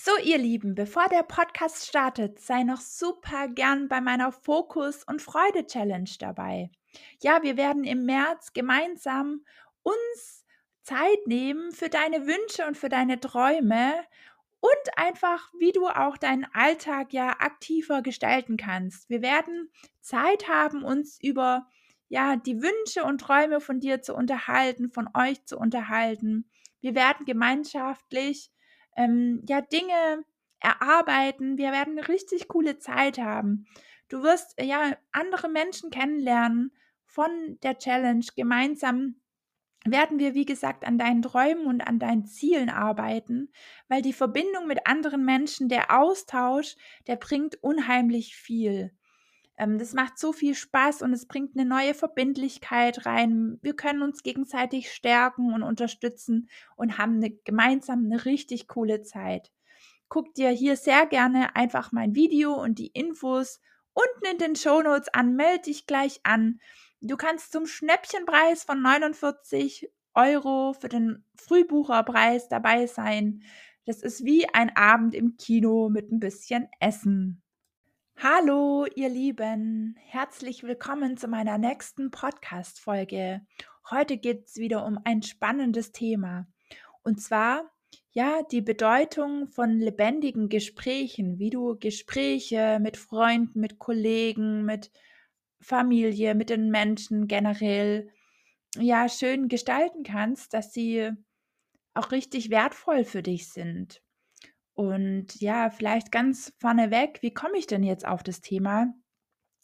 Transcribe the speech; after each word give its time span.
So, 0.00 0.12
ihr 0.22 0.38
Lieben, 0.38 0.76
bevor 0.76 1.08
der 1.08 1.24
Podcast 1.24 1.88
startet, 1.88 2.38
sei 2.38 2.62
noch 2.62 2.80
super 2.80 3.48
gern 3.48 3.88
bei 3.88 4.00
meiner 4.00 4.30
Fokus- 4.30 5.02
und 5.02 5.20
Freude-Challenge 5.20 6.10
dabei. 6.20 6.70
Ja, 7.20 7.42
wir 7.42 7.56
werden 7.56 7.82
im 7.82 8.06
März 8.06 8.52
gemeinsam 8.52 9.44
uns 9.82 10.44
Zeit 10.84 11.26
nehmen 11.26 11.72
für 11.72 11.88
deine 11.88 12.28
Wünsche 12.28 12.64
und 12.64 12.76
für 12.76 12.88
deine 12.88 13.18
Träume 13.18 13.92
und 14.60 14.96
einfach, 14.96 15.52
wie 15.58 15.72
du 15.72 15.88
auch 15.88 16.16
deinen 16.16 16.46
Alltag 16.54 17.12
ja 17.12 17.30
aktiver 17.40 18.00
gestalten 18.00 18.56
kannst. 18.56 19.10
Wir 19.10 19.20
werden 19.20 19.68
Zeit 20.00 20.48
haben, 20.48 20.84
uns 20.84 21.18
über 21.20 21.66
ja, 22.06 22.36
die 22.36 22.62
Wünsche 22.62 23.02
und 23.02 23.20
Träume 23.20 23.60
von 23.60 23.80
dir 23.80 24.00
zu 24.00 24.14
unterhalten, 24.14 24.90
von 24.90 25.08
euch 25.12 25.44
zu 25.44 25.58
unterhalten. 25.58 26.48
Wir 26.80 26.94
werden 26.94 27.26
gemeinschaftlich 27.26 28.52
ähm, 28.98 29.42
ja, 29.48 29.60
Dinge 29.60 30.24
erarbeiten. 30.60 31.56
Wir 31.56 31.72
werden 31.72 31.96
eine 31.96 32.08
richtig 32.08 32.48
coole 32.48 32.78
Zeit 32.78 33.18
haben. 33.18 33.66
Du 34.08 34.22
wirst 34.22 34.60
ja 34.60 34.96
andere 35.12 35.48
Menschen 35.48 35.90
kennenlernen 35.90 36.72
von 37.06 37.58
der 37.62 37.78
Challenge. 37.78 38.24
Gemeinsam 38.36 39.16
werden 39.84 40.18
wir, 40.18 40.34
wie 40.34 40.44
gesagt, 40.44 40.84
an 40.84 40.98
deinen 40.98 41.22
Träumen 41.22 41.66
und 41.66 41.80
an 41.80 41.98
deinen 41.98 42.26
Zielen 42.26 42.70
arbeiten, 42.70 43.50
weil 43.88 44.02
die 44.02 44.12
Verbindung 44.12 44.66
mit 44.66 44.86
anderen 44.86 45.24
Menschen, 45.24 45.68
der 45.68 45.96
Austausch, 45.96 46.76
der 47.06 47.16
bringt 47.16 47.62
unheimlich 47.62 48.34
viel. 48.34 48.92
Ähm, 49.58 49.78
das 49.78 49.92
macht 49.92 50.18
so 50.18 50.32
viel 50.32 50.54
Spaß 50.54 51.02
und 51.02 51.12
es 51.12 51.26
bringt 51.26 51.56
eine 51.56 51.68
neue 51.68 51.92
Verbindlichkeit 51.92 53.04
rein. 53.04 53.58
Wir 53.60 53.74
können 53.74 54.02
uns 54.02 54.22
gegenseitig 54.22 54.92
stärken 54.92 55.52
und 55.52 55.62
unterstützen 55.62 56.48
und 56.76 56.96
haben 56.96 57.16
eine, 57.16 57.30
gemeinsam 57.30 58.04
eine 58.04 58.24
richtig 58.24 58.68
coole 58.68 59.02
Zeit. 59.02 59.50
Guck 60.08 60.32
dir 60.34 60.50
hier 60.50 60.76
sehr 60.76 61.06
gerne 61.06 61.54
einfach 61.56 61.92
mein 61.92 62.14
Video 62.14 62.54
und 62.54 62.78
die 62.78 62.86
Infos 62.86 63.60
unten 63.92 64.32
in 64.32 64.38
den 64.38 64.56
Show 64.56 64.80
Notes 64.80 65.08
an. 65.12 65.34
Melde 65.34 65.64
dich 65.64 65.86
gleich 65.86 66.20
an. 66.22 66.60
Du 67.00 67.16
kannst 67.16 67.52
zum 67.52 67.66
Schnäppchenpreis 67.66 68.64
von 68.64 68.80
49 68.80 69.90
Euro 70.14 70.72
für 70.72 70.88
den 70.88 71.24
Frühbucherpreis 71.36 72.48
dabei 72.48 72.86
sein. 72.86 73.42
Das 73.86 74.02
ist 74.02 74.24
wie 74.24 74.48
ein 74.48 74.74
Abend 74.76 75.14
im 75.14 75.36
Kino 75.36 75.88
mit 75.88 76.10
ein 76.12 76.20
bisschen 76.20 76.68
Essen. 76.80 77.42
Hallo, 78.20 78.84
ihr 78.96 79.08
Lieben, 79.08 79.96
herzlich 80.00 80.64
willkommen 80.64 81.16
zu 81.16 81.28
meiner 81.28 81.56
nächsten 81.56 82.10
Podcast-Folge. 82.10 83.42
Heute 83.88 84.16
geht 84.16 84.48
es 84.48 84.56
wieder 84.56 84.84
um 84.84 84.98
ein 85.04 85.22
spannendes 85.22 85.92
Thema 85.92 86.48
und 87.04 87.22
zwar 87.22 87.70
ja 88.10 88.42
die 88.50 88.60
Bedeutung 88.60 89.46
von 89.46 89.78
lebendigen 89.78 90.48
Gesprächen, 90.48 91.38
wie 91.38 91.50
du 91.50 91.76
Gespräche 91.78 92.80
mit 92.82 92.96
Freunden, 92.96 93.60
mit 93.60 93.78
Kollegen, 93.78 94.64
mit 94.64 94.90
Familie, 95.60 96.34
mit 96.34 96.50
den 96.50 96.70
Menschen 96.70 97.28
generell 97.28 98.10
ja 98.76 99.08
schön 99.08 99.46
gestalten 99.46 100.02
kannst, 100.02 100.54
dass 100.54 100.72
sie 100.72 101.12
auch 101.94 102.10
richtig 102.10 102.50
wertvoll 102.50 103.04
für 103.04 103.22
dich 103.22 103.52
sind. 103.52 104.02
Und 104.78 105.40
ja, 105.40 105.70
vielleicht 105.70 106.12
ganz 106.12 106.52
vorneweg, 106.60 107.18
wie 107.20 107.34
komme 107.34 107.58
ich 107.58 107.66
denn 107.66 107.82
jetzt 107.82 108.06
auf 108.06 108.22
das 108.22 108.40
Thema? 108.40 108.94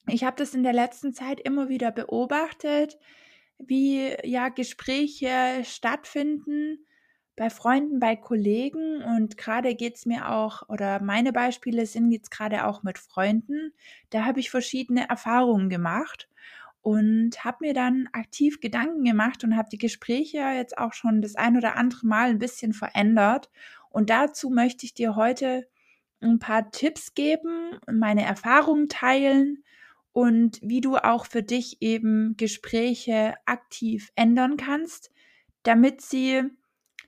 Ich 0.08 0.24
habe 0.24 0.34
das 0.34 0.54
in 0.54 0.64
der 0.64 0.72
letzten 0.72 1.14
Zeit 1.14 1.38
immer 1.38 1.68
wieder 1.68 1.92
beobachtet, 1.92 2.98
wie 3.58 4.12
ja 4.24 4.48
Gespräche 4.48 5.62
stattfinden 5.62 6.84
bei 7.36 7.48
Freunden, 7.48 8.00
bei 8.00 8.16
Kollegen. 8.16 9.04
Und 9.04 9.38
gerade 9.38 9.76
geht 9.76 9.94
es 9.94 10.04
mir 10.04 10.30
auch, 10.30 10.68
oder 10.68 11.00
meine 11.00 11.32
Beispiele 11.32 11.86
sind 11.86 12.10
jetzt 12.10 12.32
gerade 12.32 12.66
auch 12.66 12.82
mit 12.82 12.98
Freunden, 12.98 13.72
da 14.10 14.24
habe 14.24 14.40
ich 14.40 14.50
verschiedene 14.50 15.08
Erfahrungen 15.08 15.68
gemacht 15.68 16.28
und 16.80 17.44
habe 17.44 17.58
mir 17.60 17.72
dann 17.72 18.08
aktiv 18.12 18.58
Gedanken 18.58 19.04
gemacht 19.04 19.44
und 19.44 19.56
habe 19.56 19.68
die 19.70 19.78
Gespräche 19.78 20.38
jetzt 20.38 20.76
auch 20.76 20.92
schon 20.92 21.22
das 21.22 21.36
ein 21.36 21.56
oder 21.56 21.76
andere 21.76 22.04
Mal 22.04 22.30
ein 22.30 22.40
bisschen 22.40 22.72
verändert 22.72 23.48
und 23.94 24.10
dazu 24.10 24.50
möchte 24.50 24.86
ich 24.86 24.94
dir 24.94 25.14
heute 25.16 25.68
ein 26.20 26.38
paar 26.40 26.70
Tipps 26.72 27.14
geben, 27.14 27.78
meine 27.90 28.24
Erfahrungen 28.24 28.88
teilen 28.88 29.62
und 30.12 30.58
wie 30.62 30.80
du 30.80 30.96
auch 30.96 31.26
für 31.26 31.42
dich 31.44 31.78
eben 31.80 32.36
Gespräche 32.36 33.34
aktiv 33.46 34.10
ändern 34.16 34.56
kannst, 34.56 35.10
damit 35.62 36.00
sie 36.00 36.42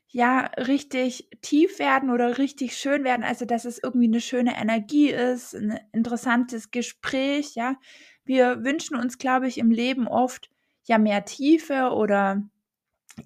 ja 0.09 0.47
richtig 0.59 1.29
tief 1.43 1.79
werden 1.81 2.11
oder 2.11 2.39
richtig 2.39 2.77
schön 2.77 3.03
werden, 3.05 3.25
also 3.25 3.45
dass 3.45 3.65
es 3.65 3.81
irgendwie 3.83 4.07
eine 4.07 4.21
schöne 4.21 4.57
Energie 4.57 5.11
ist, 5.11 5.55
ein 5.55 5.81
interessantes 5.93 6.71
Gespräch, 6.71 7.55
ja. 7.57 7.77
Wir 8.25 8.65
wünschen 8.65 8.97
uns, 8.97 9.19
glaube 9.19 9.49
ich, 9.49 9.59
im 9.59 9.71
Leben 9.73 10.07
oft 10.09 10.51
ja 10.85 10.99
mehr 10.99 11.25
Tiefe 11.25 11.91
oder 11.91 12.43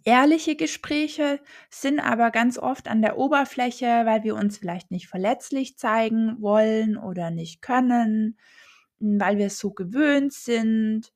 Ehrliche 0.04 0.54
Gespräche 0.56 1.40
sind 1.68 1.98
aber 2.00 2.30
ganz 2.30 2.58
oft 2.58 2.88
an 2.88 3.02
der 3.02 3.18
Oberfläche, 3.18 3.86
weil 4.04 4.22
wir 4.22 4.36
uns 4.36 4.58
vielleicht 4.58 4.90
nicht 4.90 5.08
verletzlich 5.08 5.76
zeigen 5.78 6.40
wollen 6.40 6.96
oder 6.96 7.30
nicht 7.30 7.60
können, 7.60 8.38
weil 9.00 9.36
wir 9.38 9.46
es 9.46 9.58
so 9.58 9.72
gewöhnt 9.72 10.32
sind. 10.32 11.12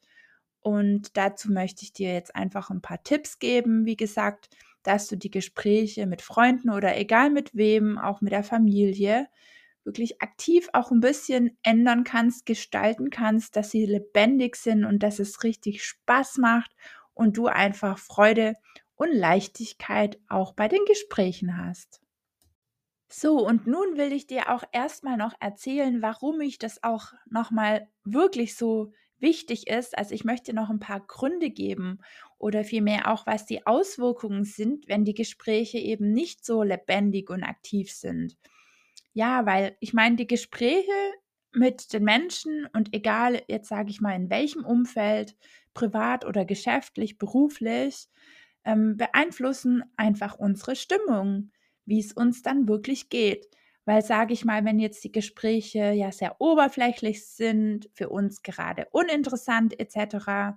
Und 0.60 1.16
dazu 1.16 1.52
möchte 1.52 1.84
ich 1.84 1.92
dir 1.92 2.12
jetzt 2.12 2.34
einfach 2.34 2.70
ein 2.70 2.82
paar 2.82 3.02
Tipps 3.02 3.38
geben. 3.38 3.86
Wie 3.86 3.96
gesagt, 3.96 4.48
dass 4.82 5.06
du 5.08 5.16
die 5.16 5.30
Gespräche 5.30 6.06
mit 6.06 6.20
Freunden 6.22 6.70
oder 6.70 6.96
egal 6.96 7.30
mit 7.30 7.54
wem, 7.54 7.98
auch 7.98 8.20
mit 8.20 8.32
der 8.32 8.44
Familie, 8.44 9.28
wirklich 9.84 10.20
aktiv 10.22 10.68
auch 10.72 10.90
ein 10.90 11.00
bisschen 11.00 11.58
ändern 11.62 12.04
kannst, 12.04 12.46
gestalten 12.46 13.10
kannst, 13.10 13.56
dass 13.56 13.70
sie 13.70 13.86
lebendig 13.86 14.56
sind 14.56 14.84
und 14.84 15.02
dass 15.02 15.18
es 15.18 15.44
richtig 15.44 15.84
Spaß 15.84 16.38
macht 16.38 16.72
und 17.14 17.36
du 17.36 17.46
einfach 17.46 17.98
Freude 17.98 18.54
und 18.96 19.12
Leichtigkeit 19.12 20.18
auch 20.28 20.52
bei 20.52 20.68
den 20.68 20.84
Gesprächen 20.86 21.56
hast. 21.56 22.00
So, 23.08 23.46
und 23.46 23.66
nun 23.66 23.96
will 23.96 24.12
ich 24.12 24.26
dir 24.26 24.52
auch 24.52 24.64
erstmal 24.72 25.16
noch 25.16 25.34
erzählen, 25.38 26.02
warum 26.02 26.40
ich 26.40 26.58
das 26.58 26.82
auch 26.82 27.12
nochmal 27.30 27.88
wirklich 28.04 28.56
so 28.56 28.92
wichtig 29.18 29.68
ist. 29.68 29.96
Also 29.96 30.14
ich 30.14 30.24
möchte 30.24 30.52
noch 30.52 30.68
ein 30.70 30.80
paar 30.80 31.00
Gründe 31.00 31.50
geben 31.50 32.00
oder 32.38 32.64
vielmehr 32.64 33.10
auch, 33.12 33.26
was 33.26 33.46
die 33.46 33.66
Auswirkungen 33.66 34.44
sind, 34.44 34.88
wenn 34.88 35.04
die 35.04 35.14
Gespräche 35.14 35.78
eben 35.78 36.12
nicht 36.12 36.44
so 36.44 36.62
lebendig 36.62 37.30
und 37.30 37.42
aktiv 37.42 37.92
sind. 37.92 38.36
Ja, 39.12 39.46
weil 39.46 39.76
ich 39.80 39.92
meine, 39.92 40.16
die 40.16 40.26
Gespräche 40.26 40.90
mit 41.54 41.92
den 41.92 42.04
Menschen 42.04 42.66
und 42.72 42.94
egal, 42.94 43.42
jetzt 43.48 43.68
sage 43.68 43.90
ich 43.90 44.00
mal, 44.00 44.14
in 44.14 44.30
welchem 44.30 44.64
Umfeld, 44.64 45.36
privat 45.74 46.24
oder 46.24 46.44
geschäftlich, 46.44 47.18
beruflich, 47.18 48.08
ähm, 48.64 48.96
beeinflussen 48.96 49.84
einfach 49.96 50.36
unsere 50.36 50.76
Stimmung, 50.76 51.50
wie 51.84 52.00
es 52.00 52.12
uns 52.12 52.42
dann 52.42 52.68
wirklich 52.68 53.08
geht. 53.08 53.48
Weil, 53.84 54.02
sage 54.02 54.32
ich 54.32 54.44
mal, 54.44 54.64
wenn 54.64 54.78
jetzt 54.78 55.04
die 55.04 55.12
Gespräche 55.12 55.92
ja 55.92 56.10
sehr 56.10 56.40
oberflächlich 56.40 57.26
sind, 57.26 57.90
für 57.92 58.08
uns 58.08 58.42
gerade 58.42 58.86
uninteressant 58.92 59.78
etc., 59.78 60.56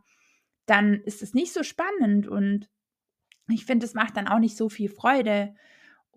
dann 0.65 0.95
ist 1.03 1.21
es 1.21 1.33
nicht 1.33 1.53
so 1.53 1.63
spannend 1.63 2.27
und 2.27 2.69
ich 3.49 3.65
finde, 3.65 3.85
es 3.85 3.93
macht 3.93 4.17
dann 4.17 4.27
auch 4.27 4.39
nicht 4.39 4.57
so 4.57 4.69
viel 4.69 4.89
Freude 4.89 5.55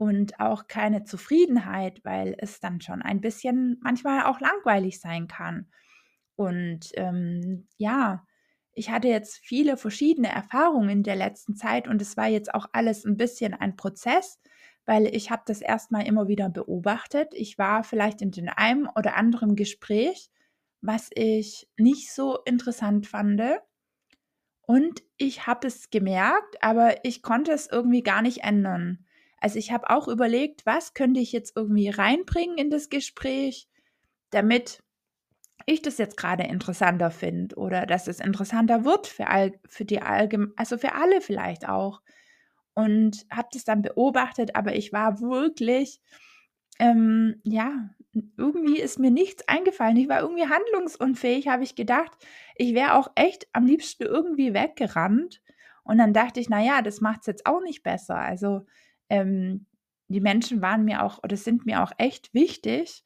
und 0.01 0.41
auch 0.41 0.67
keine 0.67 1.05
Zufriedenheit, 1.05 2.01
weil 2.05 2.35
es 2.39 2.59
dann 2.59 2.81
schon 2.81 3.03
ein 3.03 3.21
bisschen 3.21 3.79
manchmal 3.83 4.25
auch 4.25 4.41
langweilig 4.41 4.99
sein 4.99 5.29
kann. 5.29 5.67
Und 6.37 6.93
ähm, 6.95 7.69
ja, 7.77 8.25
ich 8.73 8.89
hatte 8.89 9.09
jetzt 9.09 9.41
viele 9.45 9.77
verschiedene 9.77 10.33
Erfahrungen 10.33 10.89
in 10.89 11.03
der 11.03 11.17
letzten 11.17 11.55
Zeit 11.55 11.87
und 11.87 12.01
es 12.01 12.17
war 12.17 12.29
jetzt 12.29 12.55
auch 12.55 12.67
alles 12.73 13.05
ein 13.05 13.19
bisschen 13.19 13.53
ein 13.53 13.77
Prozess, 13.77 14.41
weil 14.87 15.05
ich 15.15 15.31
habe 15.31 15.43
das 15.45 15.61
erstmal 15.61 16.07
immer 16.07 16.29
wieder 16.29 16.49
beobachtet. 16.49 17.35
Ich 17.35 17.59
war 17.59 17.85
vielleicht 17.85 18.23
in 18.23 18.31
den 18.31 18.49
einem 18.49 18.89
oder 18.97 19.17
anderen 19.17 19.55
Gespräch, 19.55 20.31
was 20.81 21.11
ich 21.15 21.69
nicht 21.77 22.11
so 22.11 22.39
interessant 22.47 23.07
fand. 23.07 23.43
Und 24.63 25.03
ich 25.19 25.47
habe 25.47 25.67
es 25.67 25.91
gemerkt, 25.91 26.63
aber 26.63 27.05
ich 27.05 27.21
konnte 27.21 27.53
es 27.53 27.69
irgendwie 27.71 28.03
gar 28.03 28.23
nicht 28.23 28.45
ändern. 28.45 29.05
Also 29.41 29.59
ich 29.59 29.73
habe 29.73 29.91
auch 29.91 30.07
überlegt, 30.07 30.67
was 30.67 30.95
könnte 30.95 31.21
ich 31.21 31.33
jetzt 31.33 31.57
irgendwie 31.57 31.89
reinbringen 31.89 32.59
in 32.59 32.71
das 32.71 32.91
Gespräch, 32.91 33.69
damit 34.31 34.83
ich 35.67 35.83
das 35.83 35.99
jetzt 35.99 36.17
gerade 36.17 36.45
interessanter 36.45 37.11
finde 37.11 37.57
oder 37.57 37.87
dass 37.87 38.07
es 38.07 38.21
interessanter 38.21 38.85
wird 38.85 39.07
für, 39.07 39.29
all, 39.29 39.53
für 39.67 39.85
die 39.85 40.03
allgemein, 40.03 40.53
also 40.57 40.79
für 40.79 40.95
alle 40.95 41.21
vielleicht 41.21 41.69
auch. 41.69 42.03
Und 42.75 43.27
habe 43.31 43.49
das 43.53 43.65
dann 43.65 43.83
beobachtet, 43.83 44.55
aber 44.57 44.75
ich 44.75 44.93
war 44.93 45.21
wirklich, 45.21 46.01
ähm, 46.79 47.41
ja, 47.43 47.91
irgendwie 48.37 48.81
ist 48.81 48.99
mir 48.99 49.11
nichts 49.11 49.47
eingefallen. 49.49 49.97
Ich 49.97 50.09
war 50.09 50.21
irgendwie 50.21 50.49
handlungsunfähig, 50.49 51.49
habe 51.49 51.63
ich 51.63 51.75
gedacht. 51.75 52.11
Ich 52.57 52.75
wäre 52.75 52.95
auch 52.95 53.11
echt 53.15 53.47
am 53.53 53.67
liebsten 53.67 54.05
irgendwie 54.05 54.55
weggerannt. 54.55 55.43
Und 55.85 55.99
dann 55.99 56.13
dachte 56.13 56.41
ich, 56.41 56.49
naja, 56.49 56.83
das 56.83 57.01
macht 57.01 57.21
es 57.21 57.27
jetzt 57.27 57.47
auch 57.47 57.61
nicht 57.61 57.83
besser. 57.83 58.17
Also 58.17 58.63
ähm, 59.11 59.67
die 60.09 60.21
Menschen 60.21 60.63
waren 60.63 60.85
mir 60.85 61.03
auch 61.03 61.23
oder 61.23 61.37
sind 61.37 61.67
mir 61.67 61.83
auch 61.83 61.93
echt 61.99 62.33
wichtig. 62.35 63.05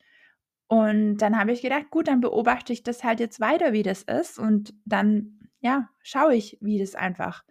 Und 0.69 1.19
dann 1.19 1.39
habe 1.39 1.53
ich 1.53 1.63
gedacht, 1.63 1.91
gut, 1.91 2.09
dann 2.09 2.21
beobachte 2.21 2.73
ich 2.73 2.83
das 2.83 3.05
halt 3.05 3.21
jetzt 3.21 3.41
weiter, 3.41 3.73
wie 3.73 3.83
das 3.83 4.03
ist. 4.03 4.39
Und 4.39 4.75
dann, 4.85 5.41
ja, 5.61 5.91
schaue 6.03 6.35
ich, 6.35 6.59
wie 6.61 6.79
das 6.79 6.95
einfach 6.95 7.45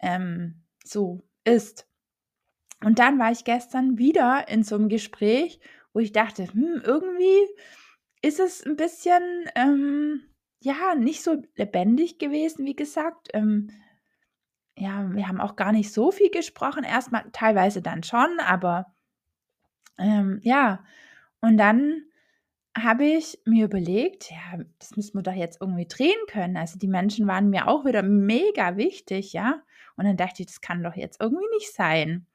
ähm, 0.00 0.62
so 0.84 1.26
ist. 1.44 1.86
Und 2.84 2.98
dann 2.98 3.18
war 3.18 3.30
ich 3.30 3.44
gestern 3.44 3.98
wieder 3.98 4.48
in 4.48 4.62
so 4.62 4.74
einem 4.74 4.88
Gespräch, 4.88 5.60
wo 5.92 6.00
ich 6.00 6.12
dachte, 6.12 6.46
hm, 6.52 6.82
irgendwie 6.84 7.46
ist 8.22 8.40
es 8.40 8.64
ein 8.64 8.76
bisschen, 8.76 9.22
ähm, 9.54 10.22
ja, 10.60 10.94
nicht 10.94 11.22
so 11.22 11.42
lebendig 11.56 12.18
gewesen, 12.18 12.66
wie 12.66 12.76
gesagt. 12.76 13.28
Ähm, 13.32 13.70
ja, 14.80 15.12
wir 15.12 15.28
haben 15.28 15.40
auch 15.40 15.56
gar 15.56 15.72
nicht 15.72 15.92
so 15.92 16.10
viel 16.10 16.30
gesprochen. 16.30 16.84
Erstmal 16.84 17.24
teilweise 17.32 17.82
dann 17.82 18.02
schon, 18.02 18.40
aber 18.40 18.94
ähm, 19.98 20.40
ja. 20.42 20.82
Und 21.40 21.58
dann 21.58 22.02
habe 22.76 23.04
ich 23.04 23.38
mir 23.44 23.66
überlegt, 23.66 24.30
ja, 24.30 24.64
das 24.78 24.96
müssen 24.96 25.18
wir 25.18 25.22
doch 25.22 25.34
jetzt 25.34 25.60
irgendwie 25.60 25.86
drehen 25.86 26.18
können. 26.28 26.56
Also 26.56 26.78
die 26.78 26.88
Menschen 26.88 27.26
waren 27.26 27.50
mir 27.50 27.68
auch 27.68 27.84
wieder 27.84 28.02
mega 28.02 28.76
wichtig, 28.76 29.32
ja. 29.32 29.62
Und 29.96 30.06
dann 30.06 30.16
dachte 30.16 30.42
ich, 30.42 30.46
das 30.46 30.60
kann 30.60 30.82
doch 30.82 30.96
jetzt 30.96 31.20
irgendwie 31.20 31.48
nicht 31.54 31.74
sein. 31.74 32.26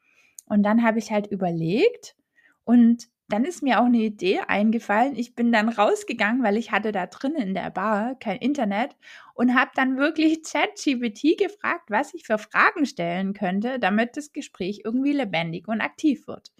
Und 0.45 0.63
dann 0.63 0.83
habe 0.83 0.99
ich 0.99 1.11
halt 1.11 1.27
überlegt 1.27 2.15
und 2.63 3.07
dann 3.27 3.43
ist 3.43 3.63
mir 3.63 3.79
auch 3.79 3.85
eine 3.85 3.97
Idee 3.97 4.41
eingefallen. 4.47 5.15
Ich 5.15 5.33
bin 5.33 5.51
dann 5.51 5.69
rausgegangen, 5.69 6.43
weil 6.43 6.57
ich 6.57 6.71
hatte 6.71 6.91
da 6.91 7.07
drin 7.07 7.35
in 7.35 7.53
der 7.55 7.71
Bar 7.71 8.15
kein 8.15 8.37
Internet 8.37 8.95
und 9.33 9.55
habe 9.55 9.71
dann 9.75 9.97
wirklich 9.97 10.43
ChatGPT 10.51 11.37
gefragt, 11.37 11.89
was 11.89 12.13
ich 12.13 12.25
für 12.25 12.37
Fragen 12.37 12.85
stellen 12.85 13.33
könnte, 13.33 13.79
damit 13.79 14.15
das 14.17 14.31
Gespräch 14.31 14.81
irgendwie 14.83 15.13
lebendig 15.13 15.67
und 15.67 15.81
aktiv 15.81 16.27
wird. 16.27 16.51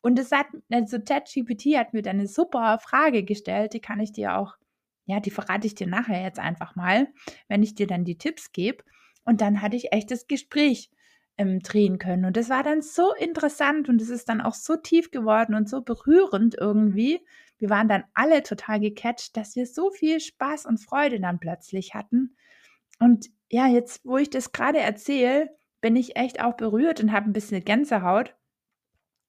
Und 0.00 0.18
es 0.18 0.32
hat, 0.32 0.46
also 0.70 0.98
ChatGPT 0.98 1.76
hat 1.76 1.92
mir 1.92 2.02
dann 2.02 2.18
eine 2.18 2.28
super 2.28 2.78
Frage 2.78 3.24
gestellt, 3.24 3.74
die 3.74 3.80
kann 3.80 4.00
ich 4.00 4.12
dir 4.12 4.36
auch, 4.36 4.56
ja, 5.06 5.20
die 5.20 5.30
verrate 5.30 5.66
ich 5.66 5.74
dir 5.74 5.86
nachher 5.86 6.22
jetzt 6.22 6.38
einfach 6.38 6.76
mal, 6.76 7.08
wenn 7.48 7.62
ich 7.62 7.74
dir 7.74 7.86
dann 7.86 8.04
die 8.04 8.18
Tipps 8.18 8.52
gebe. 8.52 8.84
Und 9.24 9.40
dann 9.40 9.60
hatte 9.60 9.76
ich 9.76 9.92
echt 9.92 10.10
das 10.10 10.26
Gespräch 10.26 10.90
ähm, 11.38 11.60
drehen 11.60 11.98
können. 11.98 12.24
Und 12.24 12.36
das 12.36 12.50
war 12.50 12.62
dann 12.62 12.82
so 12.82 13.14
interessant 13.14 13.88
und 13.88 14.02
es 14.02 14.10
ist 14.10 14.28
dann 14.28 14.40
auch 14.40 14.54
so 14.54 14.76
tief 14.76 15.10
geworden 15.10 15.54
und 15.54 15.68
so 15.68 15.80
berührend 15.80 16.56
irgendwie. 16.56 17.24
Wir 17.58 17.70
waren 17.70 17.88
dann 17.88 18.04
alle 18.14 18.42
total 18.42 18.80
gecatcht, 18.80 19.36
dass 19.36 19.56
wir 19.56 19.66
so 19.66 19.90
viel 19.90 20.20
Spaß 20.20 20.66
und 20.66 20.78
Freude 20.78 21.20
dann 21.20 21.40
plötzlich 21.40 21.94
hatten. 21.94 22.36
Und 23.00 23.30
ja, 23.50 23.66
jetzt, 23.66 24.04
wo 24.04 24.18
ich 24.18 24.30
das 24.30 24.52
gerade 24.52 24.78
erzähle, 24.78 25.56
bin 25.80 25.96
ich 25.96 26.16
echt 26.16 26.42
auch 26.42 26.54
berührt 26.54 27.00
und 27.00 27.12
habe 27.12 27.26
ein 27.26 27.32
bisschen 27.32 27.64
Gänsehaut, 27.64 28.34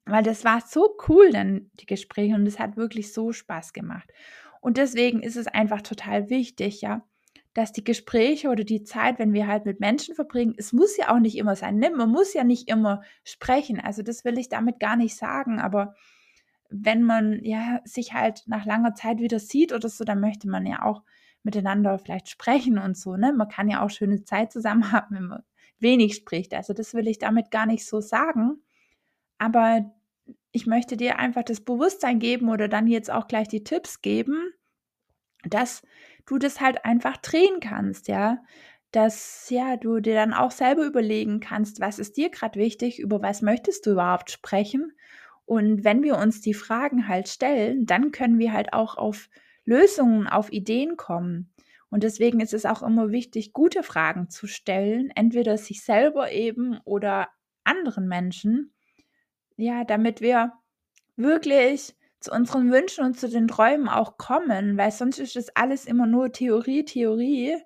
weil 0.04 0.22
das 0.22 0.44
war 0.44 0.60
so 0.60 0.96
cool 1.08 1.30
dann, 1.30 1.70
die 1.74 1.86
Gespräche, 1.86 2.34
und 2.34 2.46
es 2.46 2.58
hat 2.58 2.76
wirklich 2.76 3.12
so 3.12 3.32
Spaß 3.32 3.72
gemacht. 3.72 4.12
Und 4.60 4.76
deswegen 4.76 5.22
ist 5.22 5.36
es 5.36 5.46
einfach 5.46 5.82
total 5.82 6.28
wichtig, 6.28 6.80
ja, 6.82 7.06
dass 7.54 7.72
die 7.72 7.84
Gespräche 7.84 8.48
oder 8.48 8.64
die 8.64 8.84
Zeit, 8.84 9.18
wenn 9.18 9.32
wir 9.32 9.46
halt 9.46 9.66
mit 9.66 9.80
Menschen 9.80 10.14
verbringen, 10.14 10.54
es 10.56 10.72
muss 10.72 10.96
ja 10.96 11.12
auch 11.12 11.18
nicht 11.18 11.36
immer 11.36 11.56
sein. 11.56 11.76
Ne? 11.76 11.90
Man 11.90 12.10
muss 12.10 12.32
ja 12.32 12.44
nicht 12.44 12.68
immer 12.68 13.02
sprechen. 13.24 13.80
Also 13.80 14.02
das 14.02 14.24
will 14.24 14.38
ich 14.38 14.48
damit 14.48 14.78
gar 14.78 14.96
nicht 14.96 15.16
sagen. 15.16 15.60
Aber 15.60 15.94
wenn 16.68 17.02
man 17.02 17.42
ja 17.42 17.80
sich 17.84 18.12
halt 18.12 18.44
nach 18.46 18.64
langer 18.64 18.94
Zeit 18.94 19.18
wieder 19.18 19.40
sieht 19.40 19.72
oder 19.72 19.88
so, 19.88 20.04
dann 20.04 20.20
möchte 20.20 20.48
man 20.48 20.64
ja 20.64 20.82
auch 20.82 21.02
miteinander 21.42 21.98
vielleicht 21.98 22.28
sprechen 22.28 22.78
und 22.78 22.96
so. 22.96 23.16
Ne? 23.16 23.32
Man 23.32 23.48
kann 23.48 23.68
ja 23.68 23.82
auch 23.82 23.90
schöne 23.90 24.22
Zeit 24.22 24.52
zusammen 24.52 24.92
haben, 24.92 25.16
wenn 25.16 25.26
man 25.26 25.42
wenig 25.80 26.14
spricht. 26.14 26.54
Also 26.54 26.72
das 26.72 26.94
will 26.94 27.08
ich 27.08 27.18
damit 27.18 27.50
gar 27.50 27.66
nicht 27.66 27.86
so 27.86 28.00
sagen. 28.00 28.62
Aber 29.38 29.92
ich 30.52 30.66
möchte 30.66 30.96
dir 30.96 31.18
einfach 31.18 31.42
das 31.42 31.60
Bewusstsein 31.60 32.18
geben 32.18 32.48
oder 32.48 32.68
dann 32.68 32.86
jetzt 32.86 33.10
auch 33.10 33.26
gleich 33.26 33.48
die 33.48 33.64
Tipps 33.64 34.02
geben, 34.02 34.52
dass 35.44 35.82
du 36.30 36.38
das 36.38 36.60
halt 36.60 36.84
einfach 36.84 37.16
drehen 37.18 37.60
kannst, 37.60 38.08
ja. 38.08 38.38
Dass 38.92 39.48
ja, 39.50 39.76
du 39.76 40.00
dir 40.00 40.14
dann 40.14 40.32
auch 40.32 40.50
selber 40.50 40.84
überlegen 40.84 41.40
kannst, 41.40 41.80
was 41.80 41.98
ist 41.98 42.16
dir 42.16 42.28
gerade 42.30 42.58
wichtig, 42.58 42.98
über 42.98 43.22
was 43.22 43.40
möchtest 43.42 43.86
du 43.86 43.92
überhaupt 43.92 44.30
sprechen? 44.30 44.92
Und 45.44 45.84
wenn 45.84 46.02
wir 46.02 46.16
uns 46.16 46.40
die 46.40 46.54
Fragen 46.54 47.06
halt 47.08 47.28
stellen, 47.28 47.86
dann 47.86 48.12
können 48.12 48.38
wir 48.38 48.52
halt 48.52 48.72
auch 48.72 48.96
auf 48.96 49.28
Lösungen, 49.64 50.26
auf 50.26 50.52
Ideen 50.52 50.96
kommen. 50.96 51.52
Und 51.88 52.04
deswegen 52.04 52.40
ist 52.40 52.54
es 52.54 52.66
auch 52.66 52.82
immer 52.82 53.10
wichtig, 53.10 53.52
gute 53.52 53.82
Fragen 53.82 54.28
zu 54.30 54.46
stellen, 54.46 55.10
entweder 55.14 55.58
sich 55.58 55.84
selber 55.84 56.30
eben 56.30 56.78
oder 56.84 57.28
anderen 57.64 58.06
Menschen, 58.08 58.72
ja, 59.56 59.84
damit 59.84 60.20
wir 60.20 60.52
wirklich 61.16 61.94
zu 62.20 62.30
unseren 62.32 62.70
Wünschen 62.70 63.04
und 63.04 63.18
zu 63.18 63.28
den 63.28 63.48
Träumen 63.48 63.88
auch 63.88 64.18
kommen, 64.18 64.76
weil 64.76 64.90
sonst 64.90 65.18
ist 65.18 65.36
das 65.36 65.48
alles 65.56 65.86
immer 65.86 66.06
nur 66.06 66.32
Theorie, 66.32 66.84
Theorie, 66.84 67.56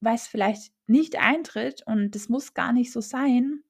was 0.00 0.28
vielleicht 0.28 0.72
nicht 0.86 1.18
eintritt 1.18 1.82
und 1.86 2.14
das 2.14 2.28
muss 2.28 2.54
gar 2.54 2.72
nicht 2.72 2.92
so 2.92 3.00
sein. 3.00 3.62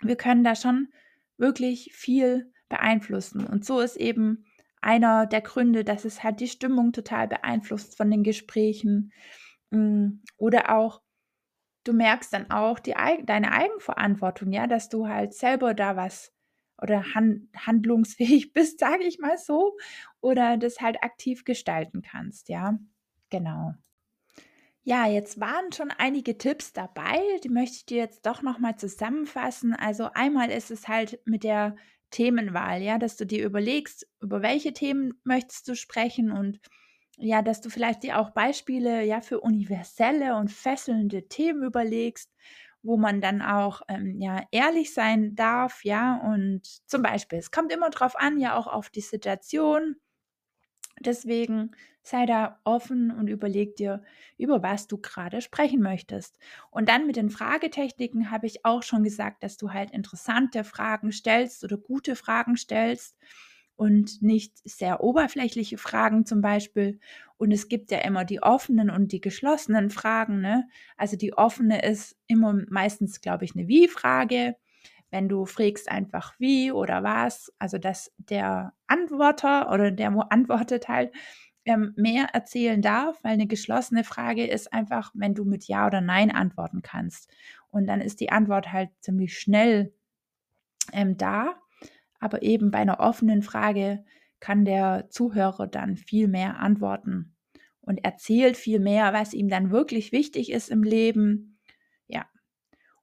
Wir 0.00 0.16
können 0.16 0.44
da 0.44 0.54
schon 0.54 0.88
wirklich 1.36 1.92
viel 1.94 2.52
beeinflussen. 2.68 3.46
Und 3.46 3.64
so 3.64 3.80
ist 3.80 3.96
eben 3.96 4.46
einer 4.80 5.26
der 5.26 5.40
Gründe, 5.40 5.84
dass 5.84 6.04
es 6.04 6.22
halt 6.22 6.40
die 6.40 6.48
Stimmung 6.48 6.92
total 6.92 7.28
beeinflusst 7.28 7.96
von 7.96 8.10
den 8.10 8.22
Gesprächen. 8.22 9.12
Mm, 9.70 10.20
oder 10.36 10.74
auch, 10.74 11.02
du 11.84 11.92
merkst 11.92 12.32
dann 12.32 12.50
auch 12.50 12.78
die, 12.78 12.94
deine 13.24 13.52
Eigenverantwortung, 13.52 14.52
ja, 14.52 14.66
dass 14.66 14.88
du 14.88 15.08
halt 15.08 15.34
selber 15.34 15.74
da 15.74 15.96
was 15.96 16.32
oder 16.82 17.14
hand, 17.14 17.48
handlungsfähig 17.56 18.52
bist, 18.54 18.78
sage 18.80 19.04
ich 19.04 19.18
mal 19.18 19.38
so, 19.38 19.76
oder 20.20 20.56
das 20.56 20.80
halt 20.80 21.02
aktiv 21.02 21.44
gestalten 21.44 22.02
kannst, 22.02 22.48
ja. 22.48 22.78
Genau. 23.30 23.74
Ja, 24.82 25.06
jetzt 25.06 25.38
waren 25.40 25.72
schon 25.72 25.90
einige 25.90 26.38
Tipps 26.38 26.72
dabei, 26.72 27.20
die 27.44 27.50
möchte 27.50 27.76
ich 27.76 27.86
dir 27.86 27.98
jetzt 27.98 28.24
doch 28.26 28.42
nochmal 28.42 28.76
zusammenfassen. 28.76 29.74
Also 29.74 30.10
einmal 30.14 30.50
ist 30.50 30.70
es 30.70 30.88
halt 30.88 31.20
mit 31.26 31.44
der 31.44 31.76
Themenwahl, 32.10 32.82
ja, 32.82 32.98
dass 32.98 33.16
du 33.16 33.26
dir 33.26 33.44
überlegst, 33.44 34.08
über 34.20 34.42
welche 34.42 34.72
Themen 34.72 35.20
möchtest 35.22 35.68
du 35.68 35.76
sprechen 35.76 36.32
und 36.32 36.60
ja, 37.18 37.42
dass 37.42 37.60
du 37.60 37.68
vielleicht 37.68 38.02
dir 38.02 38.18
auch 38.18 38.30
Beispiele 38.30 39.04
ja 39.04 39.20
für 39.20 39.40
universelle 39.40 40.36
und 40.36 40.50
fesselnde 40.50 41.28
Themen 41.28 41.62
überlegst 41.62 42.32
wo 42.82 42.96
man 42.96 43.20
dann 43.20 43.42
auch 43.42 43.82
ähm, 43.88 44.16
ja 44.20 44.42
ehrlich 44.52 44.94
sein 44.94 45.34
darf, 45.36 45.84
ja, 45.84 46.16
und 46.18 46.62
zum 46.88 47.02
Beispiel, 47.02 47.38
es 47.38 47.50
kommt 47.50 47.72
immer 47.72 47.90
drauf 47.90 48.18
an, 48.18 48.38
ja 48.38 48.56
auch 48.56 48.66
auf 48.66 48.90
die 48.90 49.00
Situation. 49.02 49.96
Deswegen 51.00 51.70
sei 52.02 52.26
da 52.26 52.60
offen 52.64 53.10
und 53.10 53.28
überleg 53.28 53.76
dir, 53.76 54.02
über 54.38 54.62
was 54.62 54.86
du 54.86 54.98
gerade 54.98 55.40
sprechen 55.40 55.80
möchtest. 55.80 56.38
Und 56.70 56.88
dann 56.88 57.06
mit 57.06 57.16
den 57.16 57.30
Fragetechniken 57.30 58.30
habe 58.30 58.46
ich 58.46 58.64
auch 58.64 58.82
schon 58.82 59.02
gesagt, 59.04 59.42
dass 59.42 59.56
du 59.56 59.72
halt 59.72 59.90
interessante 59.90 60.64
Fragen 60.64 61.12
stellst 61.12 61.64
oder 61.64 61.76
gute 61.78 62.16
Fragen 62.16 62.56
stellst 62.56 63.16
und 63.80 64.20
nicht 64.20 64.58
sehr 64.68 65.02
oberflächliche 65.02 65.78
Fragen 65.78 66.26
zum 66.26 66.42
Beispiel. 66.42 67.00
Und 67.38 67.50
es 67.50 67.66
gibt 67.66 67.90
ja 67.90 68.00
immer 68.00 68.26
die 68.26 68.42
offenen 68.42 68.90
und 68.90 69.10
die 69.10 69.22
geschlossenen 69.22 69.88
Fragen. 69.88 70.42
Ne? 70.42 70.68
Also 70.98 71.16
die 71.16 71.32
offene 71.32 71.82
ist 71.82 72.14
immer 72.26 72.52
meistens, 72.68 73.22
glaube 73.22 73.46
ich, 73.46 73.56
eine 73.56 73.68
Wie-Frage. 73.68 74.56
Wenn 75.10 75.30
du 75.30 75.46
fragst 75.46 75.90
einfach 75.90 76.34
wie 76.38 76.70
oder 76.72 77.02
was, 77.02 77.54
also 77.58 77.78
dass 77.78 78.12
der 78.18 78.74
Antworter 78.86 79.72
oder 79.72 79.90
der, 79.90 80.12
wo 80.12 80.20
antwortet 80.20 80.88
halt, 80.88 81.14
ähm, 81.64 81.94
mehr 81.96 82.26
erzählen 82.34 82.82
darf, 82.82 83.18
weil 83.24 83.32
eine 83.32 83.46
geschlossene 83.46 84.04
Frage 84.04 84.46
ist 84.46 84.74
einfach, 84.74 85.10
wenn 85.14 85.32
du 85.32 85.46
mit 85.46 85.68
Ja 85.68 85.86
oder 85.86 86.02
Nein 86.02 86.30
antworten 86.30 86.82
kannst. 86.82 87.30
Und 87.70 87.86
dann 87.86 88.02
ist 88.02 88.20
die 88.20 88.30
Antwort 88.30 88.74
halt 88.74 88.90
ziemlich 89.00 89.38
schnell 89.38 89.94
ähm, 90.92 91.16
da. 91.16 91.59
Aber 92.20 92.42
eben 92.42 92.70
bei 92.70 92.78
einer 92.78 93.00
offenen 93.00 93.42
Frage 93.42 94.04
kann 94.38 94.64
der 94.64 95.08
Zuhörer 95.10 95.66
dann 95.66 95.96
viel 95.96 96.28
mehr 96.28 96.60
antworten 96.60 97.34
und 97.80 98.04
erzählt 98.04 98.56
viel 98.56 98.78
mehr, 98.78 99.12
was 99.12 99.34
ihm 99.34 99.48
dann 99.48 99.70
wirklich 99.70 100.12
wichtig 100.12 100.50
ist 100.52 100.70
im 100.70 100.82
Leben. 100.82 101.58
Ja. 102.06 102.26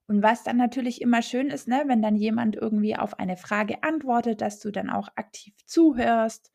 Und 0.06 0.22
was 0.22 0.44
dann 0.44 0.56
natürlich 0.56 1.02
immer 1.02 1.20
schön 1.20 1.48
ist, 1.48 1.68
ne, 1.68 1.84
wenn 1.86 2.00
dann 2.00 2.16
jemand 2.16 2.56
irgendwie 2.56 2.96
auf 2.96 3.18
eine 3.18 3.36
Frage 3.36 3.82
antwortet, 3.82 4.40
dass 4.40 4.60
du 4.60 4.70
dann 4.70 4.88
auch 4.88 5.08
aktiv 5.16 5.54
zuhörst. 5.66 6.52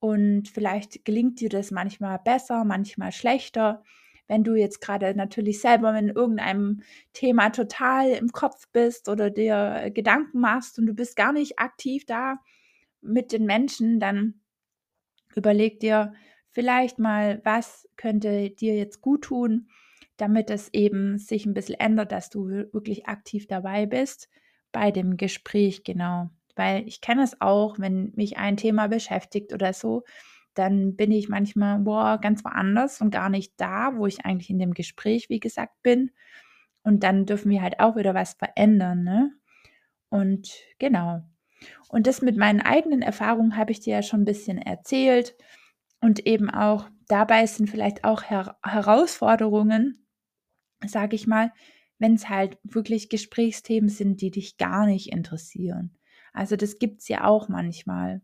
Und 0.00 0.48
vielleicht 0.48 1.04
gelingt 1.04 1.40
dir 1.40 1.50
das 1.50 1.70
manchmal 1.70 2.18
besser, 2.18 2.64
manchmal 2.64 3.12
schlechter 3.12 3.84
wenn 4.30 4.44
du 4.44 4.54
jetzt 4.54 4.80
gerade 4.80 5.12
natürlich 5.16 5.60
selber 5.60 5.92
in 5.98 6.08
irgendeinem 6.08 6.82
Thema 7.12 7.50
total 7.50 8.10
im 8.10 8.28
Kopf 8.28 8.68
bist 8.72 9.08
oder 9.08 9.28
dir 9.28 9.90
Gedanken 9.92 10.38
machst 10.38 10.78
und 10.78 10.86
du 10.86 10.94
bist 10.94 11.16
gar 11.16 11.32
nicht 11.32 11.58
aktiv 11.58 12.06
da 12.06 12.36
mit 13.00 13.32
den 13.32 13.44
Menschen, 13.44 13.98
dann 13.98 14.34
überleg 15.34 15.80
dir 15.80 16.12
vielleicht 16.48 17.00
mal, 17.00 17.40
was 17.42 17.88
könnte 17.96 18.50
dir 18.50 18.76
jetzt 18.76 19.00
gut 19.00 19.22
tun, 19.22 19.68
damit 20.16 20.48
es 20.48 20.72
eben 20.72 21.18
sich 21.18 21.44
ein 21.44 21.54
bisschen 21.54 21.80
ändert, 21.80 22.12
dass 22.12 22.30
du 22.30 22.48
wirklich 22.48 23.08
aktiv 23.08 23.48
dabei 23.48 23.84
bist 23.86 24.28
bei 24.70 24.92
dem 24.92 25.16
Gespräch, 25.16 25.82
genau. 25.82 26.30
weil 26.54 26.86
ich 26.86 27.00
kenne 27.00 27.24
es 27.24 27.40
auch, 27.40 27.80
wenn 27.80 28.12
mich 28.14 28.36
ein 28.36 28.56
Thema 28.56 28.86
beschäftigt 28.86 29.52
oder 29.52 29.72
so, 29.72 30.04
dann 30.54 30.96
bin 30.96 31.12
ich 31.12 31.28
manchmal 31.28 31.78
boah, 31.78 32.18
ganz 32.18 32.44
woanders 32.44 33.00
und 33.00 33.10
gar 33.10 33.30
nicht 33.30 33.54
da, 33.56 33.96
wo 33.96 34.06
ich 34.06 34.24
eigentlich 34.24 34.50
in 34.50 34.58
dem 34.58 34.74
Gespräch, 34.74 35.28
wie 35.28 35.40
gesagt, 35.40 35.82
bin. 35.82 36.10
Und 36.82 37.02
dann 37.02 37.26
dürfen 37.26 37.50
wir 37.50 37.62
halt 37.62 37.80
auch 37.80 37.96
wieder 37.96 38.14
was 38.14 38.34
verändern, 38.34 39.04
ne? 39.04 39.32
Und 40.08 40.52
genau. 40.78 41.22
Und 41.88 42.06
das 42.06 42.22
mit 42.22 42.36
meinen 42.36 42.60
eigenen 42.60 43.02
Erfahrungen 43.02 43.56
habe 43.56 43.72
ich 43.72 43.80
dir 43.80 43.96
ja 43.96 44.02
schon 44.02 44.22
ein 44.22 44.26
bisschen 44.26 44.58
erzählt. 44.58 45.36
Und 46.00 46.26
eben 46.26 46.50
auch 46.50 46.88
dabei 47.08 47.46
sind 47.46 47.68
vielleicht 47.68 48.04
auch 48.04 48.22
Her 48.22 48.58
Herausforderungen, 48.64 50.06
sage 50.86 51.16
ich 51.16 51.26
mal, 51.26 51.52
wenn 51.98 52.14
es 52.14 52.28
halt 52.28 52.58
wirklich 52.62 53.10
Gesprächsthemen 53.10 53.90
sind, 53.90 54.22
die 54.22 54.30
dich 54.30 54.56
gar 54.56 54.86
nicht 54.86 55.12
interessieren. 55.12 55.98
Also 56.32 56.56
das 56.56 56.78
gibt 56.78 57.02
es 57.02 57.08
ja 57.08 57.24
auch 57.24 57.48
manchmal. 57.48 58.22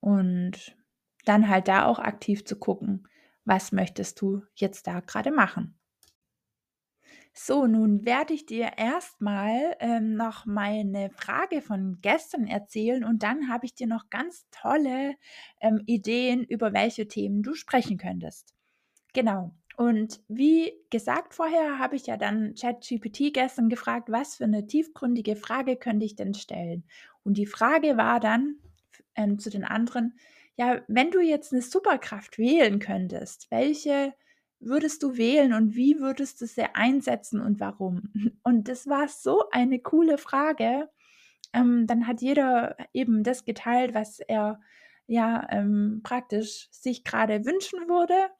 Und 0.00 0.76
dann 1.24 1.48
halt 1.48 1.68
da 1.68 1.86
auch 1.86 1.98
aktiv 1.98 2.44
zu 2.44 2.58
gucken, 2.58 3.08
was 3.44 3.72
möchtest 3.72 4.20
du 4.20 4.42
jetzt 4.54 4.86
da 4.86 5.00
gerade 5.00 5.30
machen. 5.30 5.78
So, 7.36 7.66
nun 7.66 8.04
werde 8.04 8.32
ich 8.32 8.46
dir 8.46 8.72
erstmal 8.76 9.76
ähm, 9.80 10.14
noch 10.14 10.46
meine 10.46 11.10
Frage 11.10 11.62
von 11.62 11.98
gestern 12.00 12.46
erzählen 12.46 13.02
und 13.04 13.24
dann 13.24 13.48
habe 13.48 13.66
ich 13.66 13.74
dir 13.74 13.88
noch 13.88 14.08
ganz 14.08 14.46
tolle 14.52 15.16
ähm, 15.60 15.82
Ideen, 15.86 16.44
über 16.44 16.72
welche 16.72 17.08
Themen 17.08 17.42
du 17.42 17.54
sprechen 17.54 17.98
könntest. 17.98 18.54
Genau. 19.14 19.52
Und 19.76 20.20
wie 20.28 20.72
gesagt 20.90 21.34
vorher, 21.34 21.80
habe 21.80 21.96
ich 21.96 22.06
ja 22.06 22.16
dann 22.16 22.54
ChatGPT 22.54 23.34
gestern 23.34 23.68
gefragt, 23.68 24.10
was 24.12 24.36
für 24.36 24.44
eine 24.44 24.68
tiefgründige 24.68 25.34
Frage 25.34 25.76
könnte 25.76 26.06
ich 26.06 26.14
denn 26.14 26.34
stellen? 26.34 26.84
Und 27.24 27.36
die 27.36 27.46
Frage 27.46 27.96
war 27.96 28.20
dann 28.20 28.58
ähm, 29.16 29.40
zu 29.40 29.50
den 29.50 29.64
anderen, 29.64 30.14
ja, 30.56 30.82
wenn 30.88 31.10
du 31.10 31.20
jetzt 31.20 31.52
eine 31.52 31.62
Superkraft 31.62 32.38
wählen 32.38 32.78
könntest, 32.78 33.50
welche 33.50 34.14
würdest 34.60 35.02
du 35.02 35.16
wählen 35.16 35.52
und 35.52 35.74
wie 35.74 35.98
würdest 36.00 36.40
du 36.40 36.46
sie 36.46 36.64
einsetzen 36.74 37.40
und 37.40 37.60
warum? 37.60 38.12
Und 38.42 38.68
das 38.68 38.86
war 38.86 39.08
so 39.08 39.44
eine 39.50 39.78
coole 39.80 40.18
Frage. 40.18 40.88
Ähm, 41.52 41.86
dann 41.86 42.06
hat 42.06 42.20
jeder 42.22 42.76
eben 42.92 43.22
das 43.22 43.44
geteilt, 43.44 43.94
was 43.94 44.20
er 44.20 44.60
ja 45.06 45.46
ähm, 45.50 46.00
praktisch 46.02 46.68
sich 46.70 47.04
gerade 47.04 47.44
wünschen 47.44 47.88
würde 47.88 48.30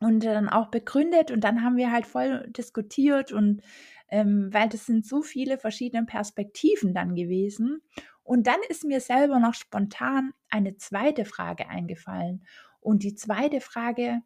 und 0.00 0.24
dann 0.24 0.48
auch 0.48 0.68
begründet 0.68 1.30
und 1.30 1.42
dann 1.42 1.62
haben 1.62 1.76
wir 1.76 1.90
halt 1.92 2.06
voll 2.06 2.46
diskutiert 2.50 3.32
und 3.32 3.62
ähm, 4.10 4.48
weil 4.52 4.68
das 4.68 4.86
sind 4.86 5.06
so 5.06 5.22
viele 5.22 5.58
verschiedene 5.58 6.04
Perspektiven 6.04 6.94
dann 6.94 7.14
gewesen. 7.14 7.82
Und 8.28 8.46
dann 8.46 8.60
ist 8.68 8.84
mir 8.84 9.00
selber 9.00 9.38
noch 9.38 9.54
spontan 9.54 10.34
eine 10.50 10.76
zweite 10.76 11.24
Frage 11.24 11.70
eingefallen. 11.70 12.44
Und 12.78 13.02
die 13.02 13.14
zweite 13.14 13.62
Frage, 13.62 14.20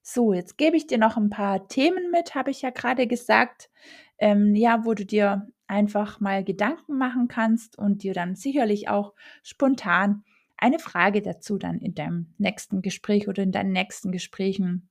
So, 0.02 0.32
jetzt 0.32 0.56
gebe 0.58 0.76
ich 0.76 0.86
dir 0.86 0.98
noch 0.98 1.16
ein 1.16 1.30
paar 1.30 1.68
Themen 1.68 2.10
mit, 2.10 2.34
habe 2.34 2.50
ich 2.50 2.62
ja 2.62 2.70
gerade 2.70 3.06
gesagt. 3.06 3.70
Ähm, 4.18 4.54
ja, 4.54 4.84
wo 4.84 4.94
du 4.94 5.06
dir 5.06 5.48
einfach 5.66 6.20
mal 6.20 6.44
Gedanken 6.44 6.98
machen 6.98 7.28
kannst 7.28 7.78
und 7.78 8.02
dir 8.02 8.12
dann 8.12 8.34
sicherlich 8.34 8.88
auch 8.88 9.14
spontan 9.42 10.24
eine 10.58 10.78
Frage 10.78 11.22
dazu 11.22 11.56
dann 11.56 11.78
in 11.78 11.94
deinem 11.94 12.34
nächsten 12.36 12.82
Gespräch 12.82 13.28
oder 13.28 13.42
in 13.42 13.52
deinen 13.52 13.72
nächsten 13.72 14.12
Gesprächen 14.12 14.90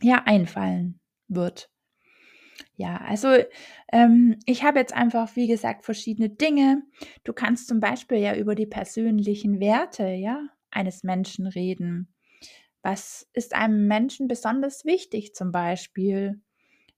ja 0.00 0.22
einfallen 0.24 1.00
wird. 1.28 1.70
Ja, 2.76 2.98
also 2.98 3.28
ähm, 3.92 4.38
ich 4.46 4.64
habe 4.64 4.78
jetzt 4.78 4.94
einfach, 4.94 5.34
wie 5.36 5.46
gesagt, 5.46 5.84
verschiedene 5.84 6.28
Dinge. 6.30 6.82
Du 7.24 7.32
kannst 7.32 7.68
zum 7.68 7.80
Beispiel 7.80 8.18
ja 8.18 8.36
über 8.36 8.54
die 8.54 8.66
persönlichen 8.66 9.60
Werte 9.60 10.08
ja, 10.08 10.46
eines 10.70 11.02
Menschen 11.02 11.46
reden. 11.46 12.15
Was 12.82 13.28
ist 13.32 13.54
einem 13.54 13.86
Menschen 13.86 14.28
besonders 14.28 14.84
wichtig 14.84 15.34
zum 15.34 15.52
Beispiel 15.52 16.40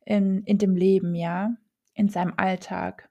in, 0.04 0.42
in 0.44 0.58
dem 0.58 0.76
Leben, 0.76 1.14
ja? 1.14 1.56
in 1.98 2.08
seinem 2.08 2.34
Alltag. 2.36 3.10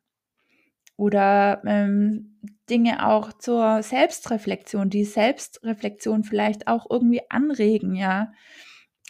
Oder 0.95 1.61
ähm, 1.65 2.39
Dinge 2.69 3.05
auch 3.05 3.33
zur 3.33 3.83
Selbstreflexion, 3.83 4.89
die 4.89 5.03
Selbstreflexion 5.03 6.23
vielleicht 6.23 6.67
auch 6.67 6.87
irgendwie 6.89 7.21
anregen, 7.29 7.93
ja. 7.95 8.31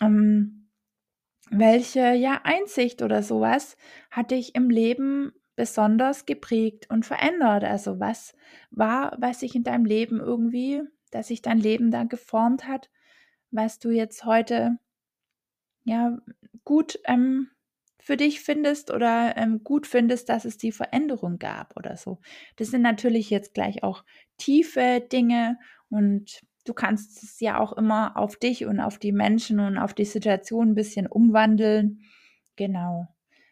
Ähm, 0.01 0.69
welche 1.49 2.13
ja 2.13 2.41
Einsicht 2.43 3.01
oder 3.01 3.23
sowas 3.23 3.77
hat 4.11 4.31
dich 4.31 4.53
im 4.53 4.69
Leben 4.69 5.31
besonders 5.55 6.25
geprägt 6.25 6.89
und 6.89 7.05
verändert? 7.05 7.63
Also 7.63 8.01
was 8.01 8.35
war, 8.69 9.15
was 9.19 9.39
sich 9.39 9.55
in 9.55 9.63
deinem 9.63 9.85
Leben 9.85 10.19
irgendwie, 10.19 10.81
dass 11.11 11.27
sich 11.27 11.41
dein 11.41 11.59
Leben 11.59 11.89
da 11.89 12.03
geformt 12.03 12.67
hat, 12.67 12.89
was 13.51 13.79
du 13.79 13.89
jetzt 13.89 14.25
heute 14.25 14.77
ja 15.85 16.17
gut 16.65 16.99
ähm, 17.05 17.49
für 17.99 18.17
dich 18.17 18.41
findest 18.41 18.91
oder 18.91 19.35
ähm, 19.35 19.63
gut 19.63 19.87
findest, 19.87 20.29
dass 20.29 20.45
es 20.45 20.57
die 20.57 20.71
Veränderung 20.71 21.39
gab 21.39 21.75
oder 21.75 21.97
so. 21.97 22.19
Das 22.55 22.69
sind 22.69 22.81
natürlich 22.81 23.29
jetzt 23.29 23.53
gleich 23.53 23.83
auch 23.83 24.03
tiefe 24.37 25.01
Dinge 25.11 25.57
und 25.89 26.41
du 26.65 26.73
kannst 26.73 27.23
es 27.23 27.39
ja 27.39 27.59
auch 27.59 27.73
immer 27.73 28.17
auf 28.17 28.37
dich 28.37 28.65
und 28.65 28.79
auf 28.79 28.97
die 28.97 29.11
Menschen 29.11 29.59
und 29.59 29.77
auf 29.77 29.93
die 29.93 30.05
Situation 30.05 30.69
ein 30.69 30.75
bisschen 30.75 31.07
umwandeln. 31.07 32.01
Genau. 32.55 33.07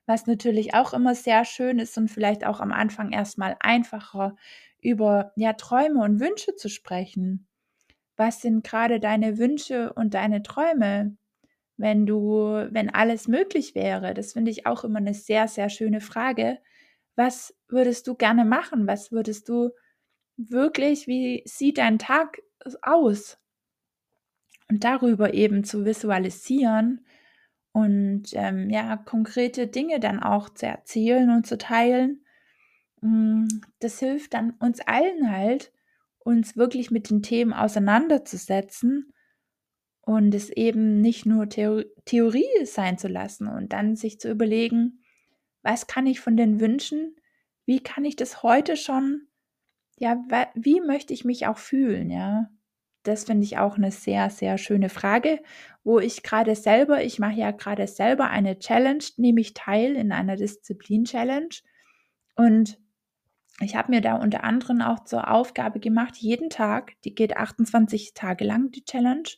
Was 0.05 0.27
natürlich 0.27 0.73
auch 0.73 0.93
immer 0.93 1.15
sehr 1.15 1.45
schön 1.45 1.79
ist 1.79 1.97
und 1.97 2.09
vielleicht 2.09 2.45
auch 2.45 2.59
am 2.59 2.71
Anfang 2.71 3.11
erstmal 3.11 3.57
einfacher 3.59 4.35
über 4.81 5.31
ja 5.35 5.53
Träume 5.53 6.03
und 6.03 6.19
Wünsche 6.19 6.55
zu 6.55 6.69
sprechen. 6.69 7.47
Was 8.17 8.41
sind 8.41 8.63
gerade 8.63 8.99
deine 8.99 9.37
Wünsche 9.37 9.93
und 9.93 10.13
deine 10.13 10.43
Träume? 10.43 11.17
wenn 11.77 12.05
du, 12.05 12.67
wenn 12.71 12.89
alles 12.89 13.27
möglich 13.27 13.75
wäre? 13.75 14.13
Das 14.13 14.33
finde 14.33 14.51
ich 14.51 14.65
auch 14.65 14.83
immer 14.83 14.99
eine 14.99 15.13
sehr, 15.13 15.47
sehr 15.47 15.69
schöne 15.69 16.01
Frage. 16.01 16.59
Was 17.15 17.55
würdest 17.67 18.07
du 18.07 18.15
gerne 18.15 18.45
machen? 18.45 18.87
Was 18.87 19.11
würdest 19.11 19.49
du 19.49 19.71
wirklich, 20.37 21.07
wie 21.07 21.43
sieht 21.45 21.77
dein 21.77 21.99
Tag 21.99 22.41
aus? 22.81 23.37
Und 24.69 24.83
darüber 24.83 25.33
eben 25.33 25.63
zu 25.63 25.85
visualisieren 25.85 27.05
und 27.71 28.29
ähm, 28.33 28.69
ja, 28.69 28.97
konkrete 28.97 29.67
Dinge 29.67 29.99
dann 29.99 30.19
auch 30.19 30.49
zu 30.49 30.65
erzählen 30.65 31.29
und 31.29 31.45
zu 31.45 31.57
teilen. 31.57 32.25
Mm, 33.01 33.45
das 33.79 33.99
hilft 33.99 34.33
dann 34.33 34.51
uns 34.59 34.79
allen 34.81 35.31
halt, 35.31 35.71
uns 36.25 36.57
wirklich 36.57 36.89
mit 36.89 37.09
den 37.09 37.21
Themen 37.21 37.53
auseinanderzusetzen 37.53 39.13
und 40.01 40.33
es 40.33 40.49
eben 40.49 40.99
nicht 40.99 41.25
nur 41.25 41.47
Theorie 41.47 42.65
sein 42.65 42.97
zu 42.97 43.07
lassen 43.07 43.47
und 43.47 43.71
dann 43.73 43.95
sich 43.95 44.19
zu 44.19 44.29
überlegen, 44.29 45.03
was 45.61 45.87
kann 45.87 46.07
ich 46.07 46.19
von 46.19 46.35
den 46.35 46.59
Wünschen, 46.59 47.15
wie 47.65 47.79
kann 47.79 48.05
ich 48.05 48.15
das 48.15 48.41
heute 48.41 48.75
schon, 48.75 49.27
ja, 49.97 50.17
wie 50.55 50.81
möchte 50.81 51.13
ich 51.13 51.25
mich 51.25 51.47
auch 51.47 51.59
fühlen, 51.59 52.09
ja. 52.09 52.49
Das 53.03 53.25
finde 53.25 53.43
ich 53.43 53.59
auch 53.59 53.77
eine 53.77 53.91
sehr, 53.91 54.31
sehr 54.31 54.57
schöne 54.57 54.89
Frage, 54.89 55.43
wo 55.83 55.99
ich 55.99 56.23
gerade 56.23 56.55
selber, 56.55 57.03
ich 57.03 57.19
mache 57.19 57.35
ja 57.39 57.51
gerade 57.51 57.85
selber 57.85 58.31
eine 58.31 58.57
Challenge, 58.57 59.03
nehme 59.17 59.41
ich 59.41 59.53
teil 59.53 59.95
in 59.95 60.11
einer 60.11 60.37
Disziplin-Challenge 60.37 61.49
und 62.35 62.79
ich 63.61 63.75
habe 63.75 63.91
mir 63.91 64.01
da 64.01 64.15
unter 64.15 64.43
anderem 64.43 64.81
auch 64.81 65.03
zur 65.05 65.31
Aufgabe 65.31 65.79
gemacht, 65.79 66.17
jeden 66.17 66.49
Tag, 66.49 66.93
die 67.03 67.15
geht 67.15 67.37
28 67.37 68.13
Tage 68.13 68.43
lang, 68.43 68.71
die 68.71 68.83
Challenge, 68.83 69.29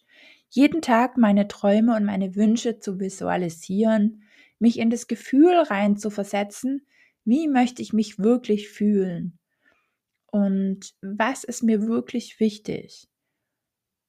jeden 0.50 0.82
Tag 0.82 1.18
meine 1.18 1.48
Träume 1.48 1.96
und 1.96 2.06
meine 2.06 2.36
Wünsche 2.36 2.80
zu 2.80 3.00
visualisieren, 3.00 4.24
mich 4.60 4.80
in 4.80 4.90
das 4.90 5.08
Gefühl 5.08 5.56
rein 5.56 5.98
zu 5.98 6.10
versetzen, 6.10 6.88
wie 7.26 7.48
möchte 7.48 7.82
ich 7.82 7.94
mich 7.94 8.18
wirklich 8.18 8.70
fühlen 8.70 9.38
und 10.32 10.96
was 11.02 11.44
ist 11.44 11.64
mir 11.64 11.88
wirklich 11.88 12.40
wichtig. 12.40 13.08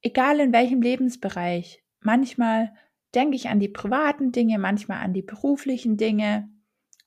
Egal 0.02 0.40
in 0.40 0.52
welchem 0.52 0.80
Lebensbereich. 0.80 1.82
Manchmal 2.00 2.72
denke 3.14 3.36
ich 3.36 3.48
an 3.48 3.60
die 3.60 3.68
privaten 3.68 4.32
Dinge, 4.32 4.58
manchmal 4.58 5.02
an 5.02 5.12
die 5.12 5.22
beruflichen 5.22 5.96
Dinge 5.96 6.48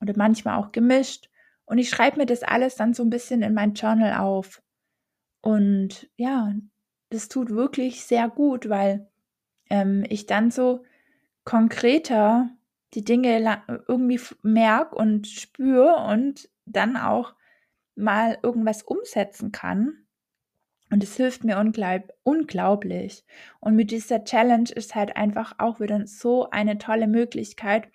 oder 0.01 0.13
manchmal 0.17 0.57
auch 0.59 0.71
gemischt. 0.71 1.29
Und 1.71 1.77
ich 1.77 1.89
schreibe 1.89 2.17
mir 2.17 2.25
das 2.25 2.43
alles 2.43 2.75
dann 2.75 2.93
so 2.93 3.01
ein 3.01 3.09
bisschen 3.09 3.41
in 3.43 3.53
mein 3.53 3.75
Journal 3.75 4.19
auf. 4.19 4.61
Und 5.39 6.09
ja, 6.17 6.51
das 7.11 7.29
tut 7.29 7.49
wirklich 7.49 8.03
sehr 8.03 8.27
gut, 8.27 8.67
weil 8.67 9.09
ähm, 9.69 10.03
ich 10.09 10.25
dann 10.25 10.51
so 10.51 10.83
konkreter 11.45 12.49
die 12.93 13.05
Dinge 13.05 13.63
irgendwie 13.87 14.19
merke 14.41 14.95
und 14.95 15.27
spüre 15.27 15.95
und 16.09 16.49
dann 16.65 16.97
auch 16.97 17.35
mal 17.95 18.37
irgendwas 18.43 18.83
umsetzen 18.83 19.53
kann. 19.53 19.93
Und 20.91 21.01
es 21.05 21.15
hilft 21.15 21.45
mir 21.45 21.57
unglaub 21.57 22.11
unglaublich. 22.23 23.23
Und 23.61 23.77
mit 23.77 23.91
dieser 23.91 24.25
Challenge 24.25 24.69
ist 24.75 24.93
halt 24.93 25.15
einfach 25.15 25.55
auch 25.57 25.79
wieder 25.79 26.05
so 26.05 26.49
eine 26.49 26.79
tolle 26.79 27.07
Möglichkeit. 27.07 27.87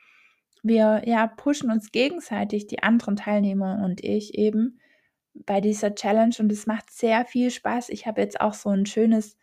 Wir 0.66 1.02
ja 1.06 1.26
pushen 1.28 1.70
uns 1.70 1.92
gegenseitig, 1.92 2.66
die 2.66 2.82
anderen 2.82 3.16
Teilnehmer 3.16 3.82
und 3.84 4.02
ich 4.02 4.34
eben 4.34 4.80
bei 5.34 5.60
dieser 5.60 5.94
Challenge 5.94 6.34
und 6.40 6.50
es 6.50 6.66
macht 6.66 6.90
sehr 6.90 7.24
viel 7.24 7.50
Spaß. 7.50 7.90
Ich 7.90 8.06
habe 8.06 8.20
jetzt 8.20 8.40
auch 8.40 8.54
so 8.54 8.70
ein 8.70 8.86
schönes 8.86 9.36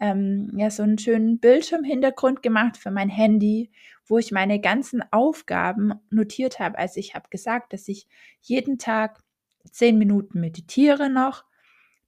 ähm, 0.00 0.50
ja, 0.56 0.70
so 0.70 0.82
einen 0.82 0.98
schönen 0.98 1.38
Bildschirmhintergrund 1.38 2.42
gemacht 2.42 2.76
für 2.76 2.90
mein 2.90 3.08
Handy, 3.08 3.70
wo 4.06 4.18
ich 4.18 4.32
meine 4.32 4.60
ganzen 4.60 5.02
Aufgaben 5.12 5.92
notiert 6.10 6.58
habe. 6.58 6.78
Also 6.78 6.98
ich 6.98 7.14
habe 7.14 7.28
gesagt, 7.30 7.72
dass 7.72 7.86
ich 7.88 8.08
jeden 8.40 8.78
Tag 8.78 9.20
zehn 9.70 9.98
Minuten 9.98 10.40
meditiere 10.40 11.08
noch, 11.08 11.44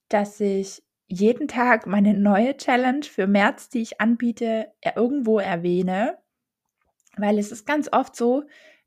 dass 0.09 0.41
ich 0.41 0.83
jeden 1.07 1.47
Tag 1.49 1.87
meine 1.87 2.15
neue 2.15 2.57
Challenge 2.57 3.05
für 3.05 3.27
März, 3.27 3.69
die 3.69 3.83
ich 3.83 4.01
anbiete, 4.01 4.73
irgendwo 4.97 5.39
erwähne, 5.39 6.19
weil 7.17 7.39
es 7.39 7.53
ist 7.53 7.67
ganz 7.67 7.89
oft 7.93 8.17
so, 8.17 8.45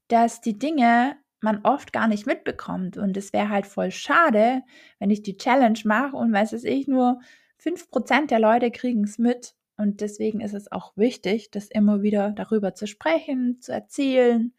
dass 0.08 0.42
die 0.42 0.58
Dinge 0.58 1.18
man 1.40 1.62
oft 1.64 1.94
gar 1.94 2.08
nicht 2.08 2.26
mitbekommt 2.26 2.98
und 2.98 3.16
es 3.16 3.32
wäre 3.32 3.50
halt 3.50 3.68
voll 3.68 3.92
schade, 3.92 4.64
wenn 5.00 5.12
ich 5.12 5.22
die 5.22 5.38
Challenge 5.38 5.80
mache 5.86 6.16
und 6.16 6.34
weiß 6.34 6.54
es 6.54 6.64
ich 6.64 6.88
nur 6.88 7.20
5% 7.60 8.28
der 8.28 8.40
Leute 8.40 8.72
kriegen 8.72 9.04
es 9.04 9.18
mit 9.18 9.56
und 9.78 10.02
deswegen 10.02 10.42
ist 10.42 10.54
es 10.54 10.72
auch 10.72 10.98
wichtig, 10.98 11.52
das 11.52 11.68
immer 11.68 12.02
wieder 12.02 12.32
darüber 12.32 12.74
zu 12.74 12.88
sprechen, 12.88 13.62
zu 13.62 13.72
erzählen, 13.72 14.54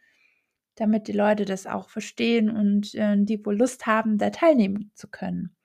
damit 0.77 1.09
die 1.09 1.13
Leute 1.13 1.45
das 1.45 1.67
auch 1.67 1.89
verstehen 1.89 2.51
und 2.51 2.95
äh, 2.95 3.17
die 3.19 3.45
wohl 3.45 3.57
Lust 3.57 3.87
haben, 3.87 4.17
da 4.19 4.31
teilnehmen 4.31 4.93
zu 4.95 5.09
können. 5.09 5.57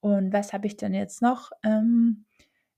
Und 0.00 0.32
was 0.32 0.52
habe 0.52 0.66
ich 0.66 0.76
denn 0.76 0.94
jetzt 0.94 1.22
noch? 1.22 1.52
Ähm, 1.62 2.24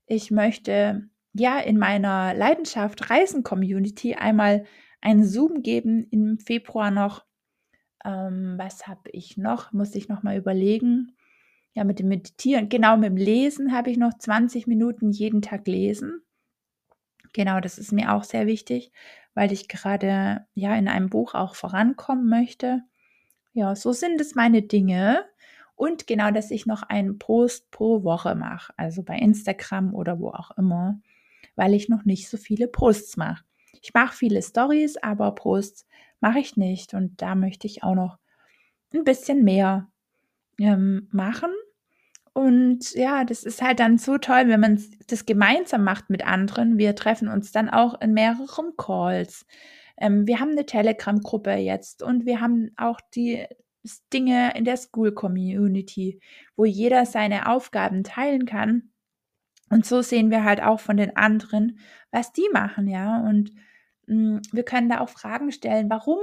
ich 0.05 0.29
möchte 0.29 1.09
ja 1.33 1.59
in 1.59 1.77
meiner 1.77 2.33
Leidenschaft 2.33 3.09
Reisen 3.09 3.43
Community 3.43 4.15
einmal 4.15 4.65
einen 5.01 5.25
Zoom 5.25 5.63
geben 5.63 6.07
im 6.11 6.39
Februar 6.39 6.91
noch. 6.91 7.25
Ähm, 8.05 8.55
was 8.57 8.87
habe 8.87 9.09
ich 9.11 9.37
noch? 9.37 9.71
Muss 9.71 9.95
ich 9.95 10.07
noch 10.07 10.23
mal 10.23 10.37
überlegen. 10.37 11.15
Ja, 11.73 11.83
mit 11.83 11.99
dem 11.99 12.07
Meditieren, 12.07 12.69
genau 12.69 12.97
mit 12.97 13.09
dem 13.09 13.17
Lesen 13.17 13.73
habe 13.73 13.89
ich 13.89 13.97
noch 13.97 14.13
20 14.15 14.67
Minuten 14.67 15.11
jeden 15.11 15.41
Tag 15.41 15.67
lesen. 15.67 16.21
Genau, 17.33 17.59
das 17.59 17.79
ist 17.79 17.91
mir 17.91 18.13
auch 18.13 18.23
sehr 18.23 18.45
wichtig, 18.45 18.91
weil 19.33 19.51
ich 19.51 19.67
gerade 19.67 20.45
ja 20.53 20.75
in 20.75 20.87
einem 20.87 21.09
Buch 21.09 21.33
auch 21.33 21.55
vorankommen 21.55 22.29
möchte. 22.29 22.83
Ja, 23.53 23.75
so 23.75 23.91
sind 23.91 24.21
es 24.21 24.35
meine 24.35 24.61
Dinge. 24.61 25.25
Und 25.75 26.05
genau, 26.05 26.29
dass 26.29 26.51
ich 26.51 26.67
noch 26.67 26.83
einen 26.83 27.17
Post 27.17 27.71
pro 27.71 28.03
Woche 28.03 28.35
mache, 28.35 28.73
also 28.77 29.01
bei 29.01 29.17
Instagram 29.17 29.95
oder 29.95 30.19
wo 30.19 30.29
auch 30.29 30.51
immer, 30.57 31.01
weil 31.55 31.73
ich 31.73 31.89
noch 31.89 32.05
nicht 32.05 32.29
so 32.29 32.37
viele 32.37 32.67
Posts 32.67 33.17
mache. 33.17 33.43
Ich 33.81 33.93
mache 33.93 34.15
viele 34.15 34.41
Stories, 34.41 34.97
aber 34.97 35.35
Posts 35.35 35.85
mache 36.19 36.39
ich 36.39 36.57
nicht. 36.57 36.93
Und 36.93 37.21
da 37.21 37.35
möchte 37.35 37.67
ich 37.67 37.83
auch 37.83 37.95
noch 37.95 38.17
ein 38.93 39.03
bisschen 39.03 39.43
mehr 39.43 39.89
ähm, 40.59 41.07
machen. 41.11 41.51
Und 42.33 42.93
ja, 42.95 43.25
das 43.25 43.43
ist 43.43 43.61
halt 43.61 43.79
dann 43.79 43.97
so 43.97 44.17
toll, 44.17 44.47
wenn 44.47 44.59
man 44.59 44.83
das 45.07 45.25
gemeinsam 45.25 45.83
macht 45.83 46.09
mit 46.09 46.25
anderen. 46.25 46.77
Wir 46.77 46.95
treffen 46.95 47.27
uns 47.27 47.51
dann 47.51 47.69
auch 47.69 47.99
in 48.01 48.13
mehreren 48.13 48.75
Calls. 48.75 49.45
Ähm, 49.97 50.25
wir 50.25 50.39
haben 50.39 50.51
eine 50.51 50.65
Telegram-Gruppe 50.65 51.51
jetzt 51.51 52.01
und 52.01 52.25
wir 52.25 52.41
haben 52.41 52.71
auch 52.75 52.99
die 53.13 53.45
Dinge 54.11 54.55
in 54.55 54.65
der 54.65 54.77
School 54.77 55.11
Community, 55.11 56.19
wo 56.55 56.65
jeder 56.65 57.05
seine 57.05 57.47
Aufgaben 57.47 58.03
teilen 58.03 58.45
kann. 58.45 58.92
Und 59.73 59.85
so 59.85 60.01
sehen 60.01 60.29
wir 60.31 60.43
halt 60.43 60.61
auch 60.61 60.79
von 60.79 60.97
den 60.97 61.15
anderen, 61.15 61.79
was 62.11 62.31
die 62.31 62.47
machen, 62.53 62.87
ja. 62.87 63.21
Und 63.21 63.51
mh, 64.07 64.37
mm, 64.37 64.41
wir 64.51 64.63
können 64.63 64.89
da 64.89 64.99
auch 64.99 65.09
Fragen 65.09 65.51
stellen, 65.51 65.89
warum 65.89 66.19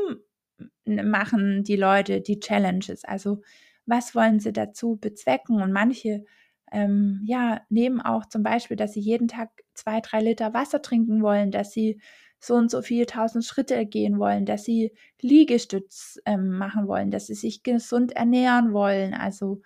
machen 0.85 1.65
die 1.65 1.77
Leute 1.77 2.21
die 2.21 2.41
Challenges? 2.41 3.05
Also 3.05 3.43
was 3.87 4.15
wollen 4.15 4.41
sie 4.41 4.53
dazu 4.53 4.97
bezwecken? 4.97 5.63
Und 5.63 5.73
manche 5.73 6.25
ähm, 6.73 7.23
ja, 7.25 7.61
nehmen 7.69 8.01
auch 8.01 8.27
zum 8.27 8.43
Beispiel, 8.43 8.77
dass 8.77 8.93
sie 8.93 9.01
jeden 9.01 9.29
Tag 9.29 9.51
zwei, 9.75 10.01
drei 10.01 10.21
Liter 10.21 10.55
Wasser 10.55 10.83
trinken 10.83 11.23
wollen, 11.23 11.51
dass 11.51 11.73
sie 11.73 12.01
so 12.39 12.55
und 12.55 12.71
so 12.71 12.81
viele 12.83 13.07
tausend 13.07 13.45
Schritte 13.45 13.85
gehen 13.87 14.19
wollen, 14.19 14.47
dass 14.47 14.65
sie 14.65 14.93
Liegestütz 15.21 16.19
ähm, 16.25 16.51
machen 16.57 16.87
wollen, 16.89 17.11
dass 17.11 17.27
sie 17.27 17.35
sich 17.35 17.63
gesund 17.63 18.13
ernähren 18.13 18.73
wollen. 18.73 19.15
Also 19.15 19.61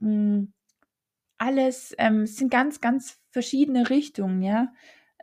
mh, 0.00 0.10
hm, 0.10 0.52
alles 1.38 1.94
ähm, 1.98 2.26
sind 2.26 2.50
ganz, 2.50 2.80
ganz 2.80 3.18
verschiedene 3.30 3.90
Richtungen, 3.90 4.42
ja. 4.42 4.72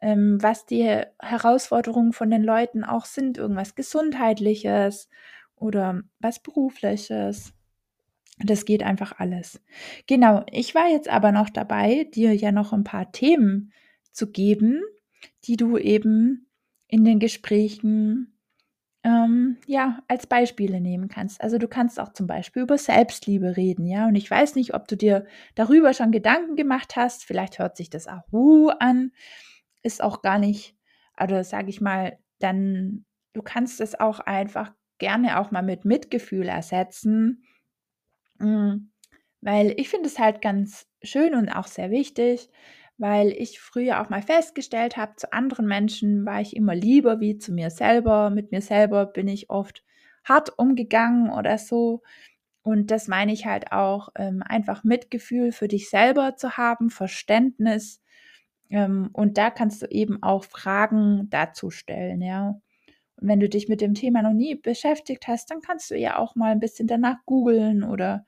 Ähm, 0.02 0.38
was 0.42 0.66
die 0.66 0.84
Herausforderungen 1.20 2.14
von 2.14 2.30
den 2.30 2.44
Leuten 2.44 2.84
auch 2.84 3.06
sind, 3.06 3.38
irgendwas 3.38 3.76
Gesundheitliches 3.76 5.10
oder 5.56 6.02
was 6.20 6.42
Berufliches. 6.42 7.54
Das 8.40 8.66
geht 8.66 8.84
einfach 8.84 9.20
alles. 9.20 9.62
Genau, 10.08 10.44
ich 10.52 10.76
war 10.76 10.90
jetzt 10.90 11.08
aber 11.08 11.32
noch 11.32 11.50
dabei, 11.50 12.06
dir 12.14 12.34
ja 12.36 12.52
noch 12.52 12.74
ein 12.74 12.84
paar 12.84 13.12
Themen 13.12 13.72
zu 14.12 14.32
geben, 14.32 14.82
die 15.46 15.56
du 15.56 15.78
eben 15.78 16.50
in 16.88 17.06
den 17.06 17.20
Gesprächen 17.20 18.33
ähm, 19.04 19.58
ja 19.68 20.00
als 20.08 20.28
Beispiele 20.28 20.80
nehmen 20.82 21.08
kannst. 21.10 21.42
Also 21.42 21.58
du 21.58 21.68
kannst 21.68 22.00
auch 22.00 22.14
zum 22.14 22.28
Beispiel 22.28 22.64
über 22.64 22.78
Selbstliebe 22.78 23.58
reden, 23.58 23.86
ja. 23.88 24.08
Und 24.08 24.16
ich 24.16 24.30
weiß 24.30 24.56
nicht, 24.56 24.74
ob 24.74 24.88
du 24.88 24.96
dir 24.98 25.26
darüber 25.56 25.94
schon 25.94 26.12
Gedanken 26.12 26.56
gemacht 26.56 26.96
hast. 26.96 27.26
Vielleicht 27.26 27.60
hört 27.60 27.78
sich 27.78 27.90
das 27.90 28.08
auch 28.08 28.24
uh 28.32 28.70
an, 28.80 29.12
ist 29.84 30.02
auch 30.04 30.22
gar 30.22 30.40
nicht, 30.40 30.76
oder 31.22 31.44
sage 31.44 31.70
ich 31.70 31.82
mal, 31.82 32.18
dann 32.40 33.06
du 33.34 33.42
kannst 33.42 33.82
es 33.82 34.00
auch 34.00 34.20
einfach 34.20 34.72
gerne 35.00 35.40
auch 35.40 35.52
mal 35.52 35.64
mit 35.64 35.86
Mitgefühl 35.86 36.48
ersetzen 36.48 37.44
hm, 38.40 38.92
weil 39.42 39.74
ich 39.80 39.90
finde 39.90 40.08
es 40.08 40.20
halt 40.20 40.42
ganz 40.42 40.88
schön 41.04 41.36
und 41.36 41.50
auch 41.50 41.68
sehr 41.68 41.92
wichtig, 41.92 42.50
weil 43.04 43.32
ich 43.34 43.60
früher 43.60 44.02
auch 44.02 44.10
mal 44.10 44.22
festgestellt 44.22 44.96
habe, 44.96 45.18
zu 45.18 45.34
anderen 45.34 45.68
Menschen 45.68 46.26
war 46.26 46.40
ich 46.40 46.56
immer 46.56 46.74
lieber 46.74 47.20
wie 47.20 47.38
zu 47.38 47.52
mir 47.52 47.70
selber. 47.70 48.30
Mit 48.30 48.54
mir 48.54 48.62
selber 48.62 49.06
bin 49.06 49.28
ich 49.28 49.50
oft 49.50 49.84
hart 50.24 50.58
umgegangen 50.58 51.30
oder 51.30 51.58
so. 51.58 52.02
Und 52.62 52.92
das 52.92 53.10
meine 53.10 53.34
ich 53.34 53.46
halt 53.46 53.74
auch, 53.74 54.08
ähm, 54.16 54.42
einfach 54.46 54.86
Mitgefühl 54.86 55.52
für 55.52 55.68
dich 55.68 55.90
selber 55.90 56.38
zu 56.38 56.56
haben, 56.56 56.90
Verständnis. 56.90 58.02
Ähm, 58.70 59.10
und 59.12 59.38
da 59.38 59.50
kannst 59.52 59.82
du 59.82 59.88
eben 59.88 60.24
auch 60.24 60.46
Fragen 60.46 61.28
dazu 61.30 61.72
stellen, 61.72 62.22
ja. 62.22 62.52
Und 63.18 63.28
wenn 63.28 63.42
du 63.42 63.50
dich 63.50 63.68
mit 63.68 63.82
dem 63.82 63.96
Thema 63.96 64.22
noch 64.24 64.34
nie 64.34 64.56
beschäftigt 64.56 65.28
hast, 65.28 65.52
dann 65.52 65.60
kannst 65.60 65.92
du 65.92 65.98
ja 65.98 66.18
auch 66.18 66.36
mal 66.36 66.52
ein 66.54 66.62
bisschen 66.62 66.88
danach 66.88 67.18
googeln 67.26 67.84
oder 67.84 68.26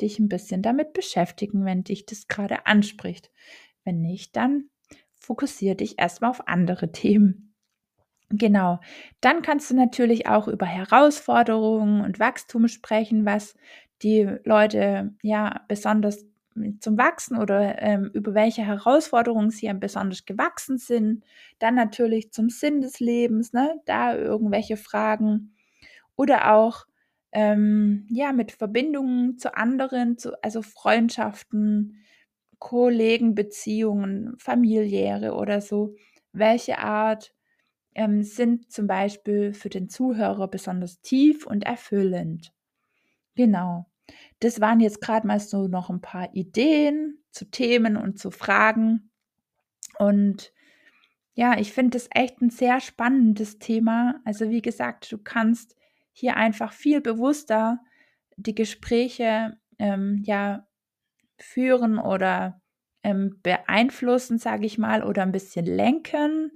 dich 0.00 0.18
ein 0.18 0.28
bisschen 0.28 0.62
damit 0.62 0.92
beschäftigen, 0.92 1.64
wenn 1.64 1.84
dich 1.84 2.06
das 2.06 2.28
gerade 2.28 2.66
anspricht. 2.66 3.32
Wenn 3.88 4.02
nicht, 4.02 4.36
dann 4.36 4.64
fokussiere 5.18 5.74
dich 5.74 5.98
erstmal 5.98 6.28
auf 6.28 6.46
andere 6.46 6.92
Themen. 6.92 7.54
Genau. 8.28 8.80
Dann 9.22 9.40
kannst 9.40 9.70
du 9.70 9.74
natürlich 9.76 10.26
auch 10.26 10.46
über 10.46 10.66
Herausforderungen 10.66 12.02
und 12.02 12.20
Wachstum 12.20 12.68
sprechen, 12.68 13.24
was 13.24 13.54
die 14.02 14.28
Leute 14.44 15.14
ja 15.22 15.62
besonders 15.68 16.26
zum 16.80 16.98
Wachsen 16.98 17.38
oder 17.38 17.80
ähm, 17.80 18.10
über 18.12 18.34
welche 18.34 18.60
Herausforderungen 18.60 19.48
sie 19.50 19.72
besonders 19.72 20.26
gewachsen 20.26 20.76
sind. 20.76 21.24
Dann 21.58 21.74
natürlich 21.74 22.30
zum 22.30 22.50
Sinn 22.50 22.82
des 22.82 23.00
Lebens, 23.00 23.54
ne? 23.54 23.80
da 23.86 24.14
irgendwelche 24.14 24.76
Fragen. 24.76 25.54
Oder 26.14 26.52
auch 26.52 26.84
ähm, 27.32 28.06
ja, 28.10 28.34
mit 28.34 28.52
Verbindungen 28.52 29.38
zu 29.38 29.56
anderen, 29.56 30.18
zu, 30.18 30.32
also 30.42 30.60
Freundschaften, 30.60 32.04
Kollegenbeziehungen, 32.58 34.34
familiäre 34.38 35.34
oder 35.34 35.60
so. 35.60 35.94
Welche 36.32 36.78
Art 36.78 37.32
ähm, 37.94 38.22
sind 38.22 38.70
zum 38.70 38.86
Beispiel 38.86 39.52
für 39.52 39.68
den 39.68 39.88
Zuhörer 39.88 40.48
besonders 40.48 41.00
tief 41.00 41.46
und 41.46 41.64
erfüllend. 41.64 42.52
Genau. 43.34 43.86
Das 44.40 44.60
waren 44.60 44.80
jetzt 44.80 45.00
gerade 45.00 45.26
mal 45.26 45.40
so 45.40 45.68
noch 45.68 45.90
ein 45.90 46.00
paar 46.00 46.34
Ideen 46.34 47.22
zu 47.30 47.50
Themen 47.50 47.96
und 47.96 48.18
zu 48.18 48.30
Fragen. 48.30 49.10
Und 49.98 50.52
ja, 51.34 51.58
ich 51.58 51.72
finde 51.72 51.98
das 51.98 52.08
echt 52.12 52.40
ein 52.40 52.50
sehr 52.50 52.80
spannendes 52.80 53.58
Thema. 53.58 54.20
Also 54.24 54.50
wie 54.50 54.62
gesagt, 54.62 55.10
du 55.12 55.18
kannst 55.18 55.76
hier 56.12 56.36
einfach 56.36 56.72
viel 56.72 57.00
bewusster 57.00 57.80
die 58.38 58.54
Gespräche 58.54 59.58
ähm, 59.78 60.22
ja 60.24 60.67
führen 61.38 61.98
oder 61.98 62.60
ähm, 63.02 63.40
beeinflussen, 63.42 64.38
sage 64.38 64.66
ich 64.66 64.78
mal, 64.78 65.02
oder 65.02 65.22
ein 65.22 65.32
bisschen 65.32 65.66
lenken, 65.66 66.52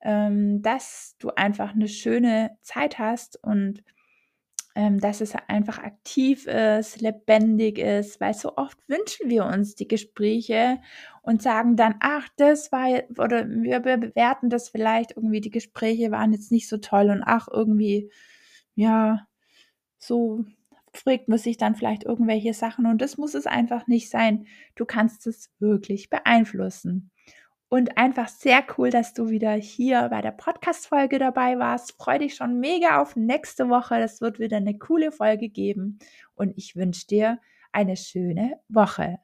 ähm, 0.00 0.62
dass 0.62 1.16
du 1.18 1.30
einfach 1.30 1.74
eine 1.74 1.88
schöne 1.88 2.56
Zeit 2.62 2.98
hast 2.98 3.42
und 3.42 3.82
ähm, 4.74 5.00
dass 5.00 5.20
es 5.20 5.34
einfach 5.48 5.78
aktiv 5.78 6.46
ist, 6.46 7.00
lebendig 7.00 7.78
ist, 7.78 8.20
weil 8.20 8.32
so 8.32 8.56
oft 8.56 8.78
wünschen 8.88 9.28
wir 9.28 9.44
uns 9.44 9.74
die 9.74 9.88
Gespräche 9.88 10.80
und 11.20 11.42
sagen 11.42 11.76
dann, 11.76 11.96
ach, 12.00 12.28
das 12.36 12.72
war, 12.72 12.88
oder 13.18 13.46
wir 13.48 13.80
bewerten 13.80 14.48
das 14.48 14.70
vielleicht 14.70 15.12
irgendwie, 15.16 15.42
die 15.42 15.50
Gespräche 15.50 16.10
waren 16.10 16.32
jetzt 16.32 16.50
nicht 16.50 16.68
so 16.68 16.78
toll 16.78 17.10
und 17.10 17.22
ach, 17.22 17.48
irgendwie, 17.52 18.10
ja, 18.74 19.26
so 19.98 20.44
fragt 20.92 21.28
man 21.28 21.38
sich 21.38 21.56
dann 21.56 21.74
vielleicht 21.74 22.04
irgendwelche 22.04 22.54
Sachen 22.54 22.86
und 22.86 23.00
das 23.00 23.16
muss 23.16 23.34
es 23.34 23.46
einfach 23.46 23.86
nicht 23.86 24.10
sein. 24.10 24.46
Du 24.74 24.84
kannst 24.84 25.26
es 25.26 25.50
wirklich 25.58 26.10
beeinflussen. 26.10 27.10
Und 27.68 27.96
einfach 27.96 28.28
sehr 28.28 28.62
cool, 28.76 28.90
dass 28.90 29.14
du 29.14 29.30
wieder 29.30 29.52
hier 29.52 30.06
bei 30.10 30.20
der 30.20 30.32
Podcast-Folge 30.32 31.18
dabei 31.18 31.58
warst. 31.58 31.92
Freue 31.96 32.18
dich 32.18 32.34
schon 32.34 32.60
mega 32.60 33.00
auf 33.00 33.16
nächste 33.16 33.70
Woche. 33.70 33.98
Das 33.98 34.20
wird 34.20 34.38
wieder 34.38 34.58
eine 34.58 34.76
coole 34.76 35.10
Folge 35.10 35.48
geben. 35.48 35.98
Und 36.34 36.52
ich 36.58 36.76
wünsche 36.76 37.06
dir 37.06 37.38
eine 37.72 37.96
schöne 37.96 38.60
Woche. 38.68 39.20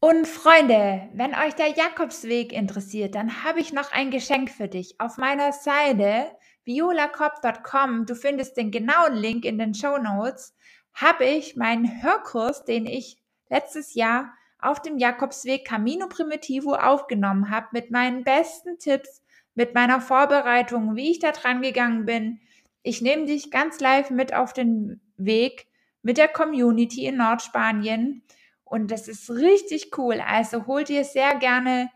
Und 0.00 0.26
Freunde, 0.26 1.08
wenn 1.12 1.34
euch 1.34 1.54
der 1.54 1.72
Jakobsweg 1.72 2.54
interessiert, 2.54 3.14
dann 3.14 3.44
habe 3.44 3.60
ich 3.60 3.74
noch 3.74 3.92
ein 3.92 4.10
Geschenk 4.10 4.50
für 4.50 4.68
dich. 4.68 4.98
Auf 4.98 5.18
meiner 5.18 5.52
Seite 5.52 6.26
violacop.com, 6.64 8.06
du 8.06 8.14
findest 8.14 8.56
den 8.56 8.70
genauen 8.70 9.14
Link 9.14 9.44
in 9.44 9.58
den 9.58 9.74
Show 9.74 9.98
Notes, 9.98 10.54
habe 10.94 11.24
ich 11.24 11.56
meinen 11.56 12.02
Hörkurs, 12.02 12.64
den 12.64 12.86
ich 12.86 13.18
letztes 13.48 13.94
Jahr 13.94 14.32
auf 14.58 14.80
dem 14.80 14.98
Jakobsweg 14.98 15.66
Camino 15.66 16.08
Primitivo 16.08 16.74
aufgenommen 16.74 17.50
habe 17.50 17.68
mit 17.72 17.90
meinen 17.90 18.24
besten 18.24 18.78
Tipps, 18.78 19.22
mit 19.54 19.74
meiner 19.74 20.00
Vorbereitung, 20.00 20.96
wie 20.96 21.10
ich 21.10 21.18
da 21.18 21.32
dran 21.32 21.62
gegangen 21.62 22.06
bin. 22.06 22.40
Ich 22.82 23.02
nehme 23.02 23.26
dich 23.26 23.50
ganz 23.50 23.80
live 23.80 24.10
mit 24.10 24.34
auf 24.34 24.52
den 24.52 25.00
Weg 25.16 25.66
mit 26.02 26.18
der 26.18 26.28
Community 26.28 27.06
in 27.06 27.16
Nordspanien 27.16 28.22
und 28.64 28.90
das 28.90 29.08
ist 29.08 29.30
richtig 29.30 29.96
cool. 29.98 30.20
Also 30.26 30.66
hol 30.66 30.84
dir 30.84 31.04
sehr 31.04 31.34
gerne 31.36 31.90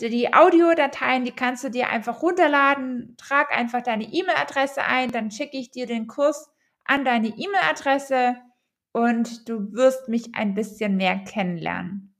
die 0.00 0.32
Audiodateien, 0.34 1.24
die 1.24 1.32
kannst 1.32 1.64
du 1.64 1.70
dir 1.70 1.88
einfach 1.88 2.22
runterladen. 2.22 3.16
Trag 3.16 3.50
einfach 3.56 3.82
deine 3.82 4.04
E-Mail-Adresse 4.04 4.82
ein, 4.82 5.10
dann 5.10 5.30
schicke 5.30 5.56
ich 5.56 5.70
dir 5.70 5.86
den 5.86 6.06
Kurs 6.06 6.50
an 6.84 7.04
deine 7.04 7.28
E-Mail-Adresse 7.28 8.36
und 8.92 9.48
du 9.48 9.72
wirst 9.72 10.08
mich 10.08 10.34
ein 10.34 10.54
bisschen 10.54 10.96
mehr 10.96 11.18
kennenlernen. 11.18 12.15